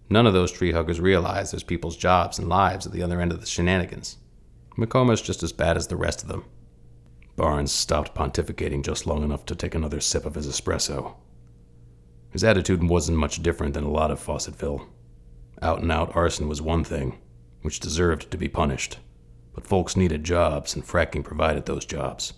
None 0.09 0.27
of 0.27 0.33
those 0.33 0.51
tree 0.51 0.73
huggers 0.73 0.99
realize 0.99 1.51
there's 1.51 1.63
people's 1.63 1.95
jobs 1.95 2.37
and 2.37 2.49
lives 2.49 2.85
at 2.85 2.91
the 2.91 3.01
other 3.01 3.21
end 3.21 3.31
of 3.31 3.39
the 3.39 3.47
shenanigans. 3.47 4.17
Macomber's 4.75 5.21
just 5.21 5.41
as 5.41 5.53
bad 5.53 5.77
as 5.77 5.87
the 5.87 5.95
rest 5.95 6.21
of 6.21 6.27
them. 6.27 6.43
Barnes 7.35 7.71
stopped 7.71 8.15
pontificating 8.15 8.83
just 8.83 9.05
long 9.05 9.23
enough 9.23 9.45
to 9.45 9.55
take 9.55 9.75
another 9.75 9.99
sip 9.99 10.25
of 10.25 10.35
his 10.35 10.47
espresso. 10.47 11.15
His 12.29 12.43
attitude 12.43 12.83
wasn't 12.83 13.17
much 13.17 13.43
different 13.43 13.73
than 13.73 13.83
a 13.83 13.91
lot 13.91 14.11
of 14.11 14.19
Fawcettville. 14.19 14.87
Out 15.61 15.81
and 15.81 15.91
out 15.91 16.15
arson 16.15 16.47
was 16.47 16.61
one 16.61 16.83
thing, 16.83 17.17
which 17.61 17.79
deserved 17.79 18.29
to 18.31 18.37
be 18.37 18.47
punished, 18.47 18.99
but 19.53 19.67
folks 19.67 19.95
needed 19.95 20.23
jobs, 20.23 20.75
and 20.75 20.85
fracking 20.85 21.23
provided 21.23 21.65
those 21.65 21.85
jobs. 21.85 22.33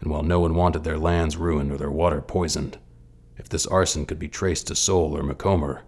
And 0.00 0.10
while 0.10 0.22
no 0.22 0.40
one 0.40 0.54
wanted 0.54 0.84
their 0.84 0.98
lands 0.98 1.36
ruined 1.36 1.72
or 1.72 1.76
their 1.76 1.90
water 1.90 2.20
poisoned, 2.20 2.78
if 3.36 3.48
this 3.48 3.66
arson 3.66 4.06
could 4.06 4.18
be 4.18 4.28
traced 4.28 4.66
to 4.68 4.74
Soul 4.74 5.16
or 5.16 5.22
Macomber, 5.22 5.82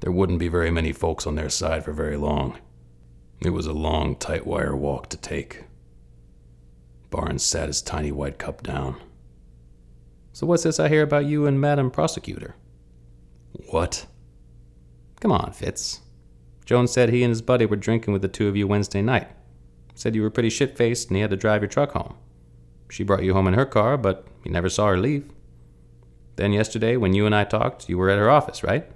there 0.00 0.12
wouldn't 0.12 0.38
be 0.38 0.48
very 0.48 0.70
many 0.70 0.92
folks 0.92 1.26
on 1.26 1.36
their 1.36 1.50
side 1.50 1.84
for 1.84 1.92
very 1.92 2.16
long. 2.16 2.58
It 3.40 3.50
was 3.50 3.66
a 3.66 3.72
long, 3.72 4.16
tight 4.16 4.46
wire 4.46 4.74
walk 4.76 5.08
to 5.10 5.16
take. 5.16 5.64
Barnes 7.12 7.44
sat 7.44 7.68
his 7.68 7.80
tiny 7.80 8.10
white 8.10 8.38
cup 8.38 8.64
down. 8.64 8.96
So, 10.32 10.46
what's 10.46 10.64
this 10.64 10.80
I 10.80 10.88
hear 10.88 11.02
about 11.02 11.26
you 11.26 11.46
and 11.46 11.60
Madam 11.60 11.90
Prosecutor? 11.90 12.56
What? 13.70 14.06
Come 15.20 15.30
on, 15.30 15.52
Fitz. 15.52 16.00
Jones 16.64 16.90
said 16.90 17.10
he 17.10 17.22
and 17.22 17.30
his 17.30 17.42
buddy 17.42 17.66
were 17.66 17.76
drinking 17.76 18.12
with 18.12 18.22
the 18.22 18.28
two 18.28 18.48
of 18.48 18.56
you 18.56 18.66
Wednesday 18.66 19.02
night. 19.02 19.28
Said 19.94 20.14
you 20.14 20.22
were 20.22 20.30
pretty 20.30 20.48
shit 20.48 20.76
faced 20.76 21.08
and 21.08 21.16
he 21.16 21.20
had 21.20 21.30
to 21.30 21.36
drive 21.36 21.60
your 21.60 21.68
truck 21.68 21.92
home. 21.92 22.14
She 22.90 23.04
brought 23.04 23.22
you 23.22 23.34
home 23.34 23.46
in 23.46 23.54
her 23.54 23.66
car, 23.66 23.96
but 23.96 24.26
you 24.42 24.50
never 24.50 24.70
saw 24.70 24.88
her 24.88 24.96
leave. 24.96 25.30
Then 26.36 26.52
yesterday, 26.52 26.96
when 26.96 27.12
you 27.12 27.26
and 27.26 27.34
I 27.34 27.44
talked, 27.44 27.88
you 27.88 27.98
were 27.98 28.08
at 28.08 28.18
her 28.18 28.30
office, 28.30 28.64
right? 28.64 28.90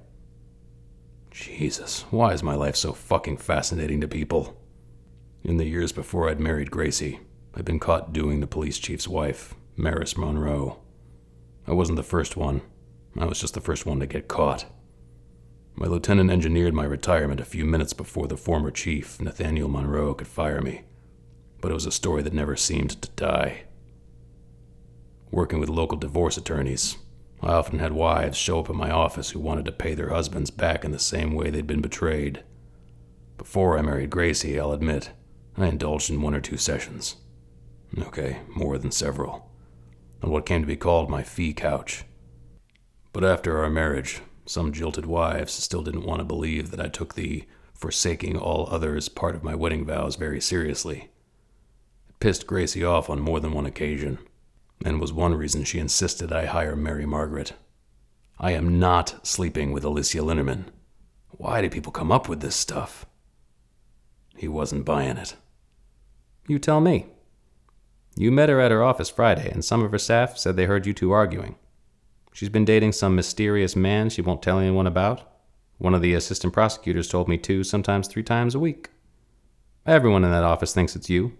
Jesus, 1.30 2.06
why 2.10 2.32
is 2.32 2.42
my 2.42 2.54
life 2.54 2.76
so 2.76 2.94
fucking 2.94 3.36
fascinating 3.36 4.00
to 4.00 4.08
people? 4.08 4.58
In 5.44 5.58
the 5.58 5.66
years 5.66 5.92
before 5.92 6.30
I'd 6.30 6.40
married 6.40 6.70
Gracie, 6.70 7.20
I'd 7.56 7.64
been 7.64 7.78
caught 7.80 8.12
doing 8.12 8.40
the 8.40 8.46
police 8.46 8.78
chief's 8.78 9.08
wife, 9.08 9.54
Maris 9.76 10.18
Monroe. 10.18 10.78
I 11.66 11.72
wasn't 11.72 11.96
the 11.96 12.02
first 12.02 12.36
one. 12.36 12.60
I 13.18 13.24
was 13.24 13.40
just 13.40 13.54
the 13.54 13.62
first 13.62 13.86
one 13.86 13.98
to 14.00 14.06
get 14.06 14.28
caught. 14.28 14.66
My 15.74 15.86
lieutenant 15.86 16.30
engineered 16.30 16.74
my 16.74 16.84
retirement 16.84 17.40
a 17.40 17.46
few 17.46 17.64
minutes 17.64 17.94
before 17.94 18.28
the 18.28 18.36
former 18.36 18.70
chief, 18.70 19.22
Nathaniel 19.22 19.70
Monroe, 19.70 20.12
could 20.12 20.26
fire 20.26 20.60
me. 20.60 20.82
But 21.62 21.70
it 21.70 21.74
was 21.74 21.86
a 21.86 21.90
story 21.90 22.22
that 22.22 22.34
never 22.34 22.56
seemed 22.56 23.00
to 23.00 23.08
die. 23.12 23.62
Working 25.30 25.58
with 25.58 25.70
local 25.70 25.96
divorce 25.96 26.36
attorneys, 26.36 26.98
I 27.40 27.54
often 27.54 27.78
had 27.78 27.92
wives 27.92 28.36
show 28.36 28.60
up 28.60 28.68
in 28.68 28.76
my 28.76 28.90
office 28.90 29.30
who 29.30 29.40
wanted 29.40 29.64
to 29.64 29.72
pay 29.72 29.94
their 29.94 30.10
husbands 30.10 30.50
back 30.50 30.84
in 30.84 30.90
the 30.90 30.98
same 30.98 31.32
way 31.32 31.48
they'd 31.48 31.66
been 31.66 31.80
betrayed. 31.80 32.44
Before 33.38 33.78
I 33.78 33.82
married 33.82 34.10
Gracie, 34.10 34.60
I'll 34.60 34.72
admit, 34.72 35.10
I 35.56 35.68
indulged 35.68 36.10
in 36.10 36.20
one 36.20 36.34
or 36.34 36.40
two 36.42 36.58
sessions. 36.58 37.16
Okay, 37.98 38.40
more 38.48 38.78
than 38.78 38.90
several. 38.90 39.50
On 40.22 40.30
what 40.30 40.46
came 40.46 40.60
to 40.60 40.66
be 40.66 40.76
called 40.76 41.10
my 41.10 41.22
fee 41.22 41.52
couch. 41.52 42.04
But 43.12 43.24
after 43.24 43.62
our 43.62 43.70
marriage, 43.70 44.20
some 44.44 44.72
jilted 44.72 45.06
wives 45.06 45.52
still 45.52 45.82
didn't 45.82 46.06
want 46.06 46.20
to 46.20 46.24
believe 46.24 46.70
that 46.70 46.80
I 46.80 46.88
took 46.88 47.14
the 47.14 47.44
forsaking 47.74 48.36
all 48.36 48.68
others 48.70 49.08
part 49.08 49.34
of 49.34 49.44
my 49.44 49.54
wedding 49.54 49.84
vows 49.84 50.16
very 50.16 50.40
seriously. 50.40 51.10
It 52.08 52.20
pissed 52.20 52.46
Gracie 52.46 52.84
off 52.84 53.10
on 53.10 53.20
more 53.20 53.40
than 53.40 53.52
one 53.52 53.66
occasion 53.66 54.18
and 54.84 55.00
was 55.00 55.12
one 55.12 55.34
reason 55.34 55.64
she 55.64 55.78
insisted 55.78 56.32
I 56.32 56.46
hire 56.46 56.76
Mary 56.76 57.06
Margaret. 57.06 57.54
I 58.38 58.52
am 58.52 58.78
not 58.78 59.26
sleeping 59.26 59.72
with 59.72 59.84
Alicia 59.84 60.18
Linnerman. 60.18 60.66
Why 61.30 61.60
do 61.60 61.70
people 61.70 61.92
come 61.92 62.12
up 62.12 62.28
with 62.28 62.40
this 62.40 62.56
stuff? 62.56 63.06
He 64.36 64.48
wasn't 64.48 64.84
buying 64.84 65.16
it. 65.16 65.34
You 66.46 66.58
tell 66.58 66.80
me. 66.80 67.06
You 68.16 68.32
met 68.32 68.48
her 68.48 68.60
at 68.60 68.70
her 68.70 68.82
office 68.82 69.10
Friday, 69.10 69.50
and 69.50 69.64
some 69.64 69.82
of 69.82 69.92
her 69.92 69.98
staff 69.98 70.38
said 70.38 70.56
they 70.56 70.64
heard 70.64 70.86
you 70.86 70.94
two 70.94 71.12
arguing. 71.12 71.56
She's 72.32 72.48
been 72.48 72.64
dating 72.64 72.92
some 72.92 73.14
mysterious 73.14 73.76
man 73.76 74.08
she 74.08 74.22
won't 74.22 74.42
tell 74.42 74.58
anyone 74.58 74.86
about. 74.86 75.22
One 75.78 75.94
of 75.94 76.00
the 76.00 76.14
assistant 76.14 76.54
prosecutors 76.54 77.08
told 77.08 77.28
me 77.28 77.36
two, 77.36 77.62
sometimes 77.62 78.08
three 78.08 78.22
times 78.22 78.54
a 78.54 78.58
week. 78.58 78.88
Everyone 79.84 80.24
in 80.24 80.30
that 80.30 80.44
office 80.44 80.72
thinks 80.72 80.96
it's 80.96 81.10
you. 81.10 81.36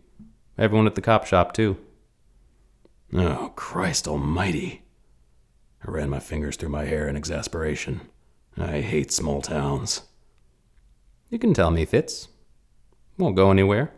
Everyone 0.58 0.86
at 0.86 0.94
the 0.94 1.00
cop 1.00 1.26
shop, 1.26 1.54
too. 1.54 1.78
Oh, 3.14 3.52
Christ 3.56 4.06
almighty. 4.06 4.82
I 5.86 5.90
ran 5.90 6.10
my 6.10 6.18
fingers 6.18 6.56
through 6.56 6.68
my 6.68 6.84
hair 6.84 7.08
in 7.08 7.16
exasperation. 7.16 8.02
I 8.58 8.80
hate 8.80 9.12
small 9.12 9.40
towns. 9.40 10.02
You 11.30 11.38
can 11.38 11.54
tell 11.54 11.70
me, 11.70 11.84
Fitz. 11.84 12.28
Won't 13.18 13.36
go 13.36 13.50
anywhere. 13.50 13.92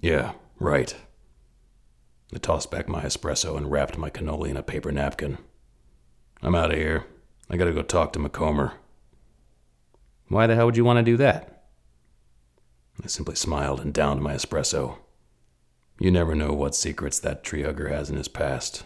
Yeah, 0.00 0.32
right. 0.58 0.94
I 2.34 2.38
tossed 2.38 2.70
back 2.70 2.88
my 2.88 3.02
espresso 3.02 3.56
and 3.56 3.70
wrapped 3.70 3.98
my 3.98 4.10
cannoli 4.10 4.48
in 4.48 4.56
a 4.56 4.62
paper 4.62 4.90
napkin. 4.90 5.38
I'm 6.42 6.54
out 6.54 6.70
of 6.70 6.78
here. 6.78 7.06
I 7.50 7.56
gotta 7.56 7.72
go 7.72 7.82
talk 7.82 8.12
to 8.14 8.18
Macomber. 8.18 8.72
Why 10.28 10.46
the 10.46 10.54
hell 10.54 10.66
would 10.66 10.76
you 10.76 10.84
want 10.84 10.98
to 10.98 11.02
do 11.02 11.16
that? 11.18 11.64
I 13.02 13.06
simply 13.06 13.34
smiled 13.34 13.80
and 13.80 13.92
downed 13.92 14.22
my 14.22 14.34
espresso. 14.34 14.98
You 15.98 16.10
never 16.10 16.34
know 16.34 16.52
what 16.52 16.74
secrets 16.74 17.18
that 17.20 17.44
tree 17.44 17.62
hugger 17.62 17.88
has 17.88 18.08
in 18.08 18.16
his 18.16 18.28
past. 18.28 18.84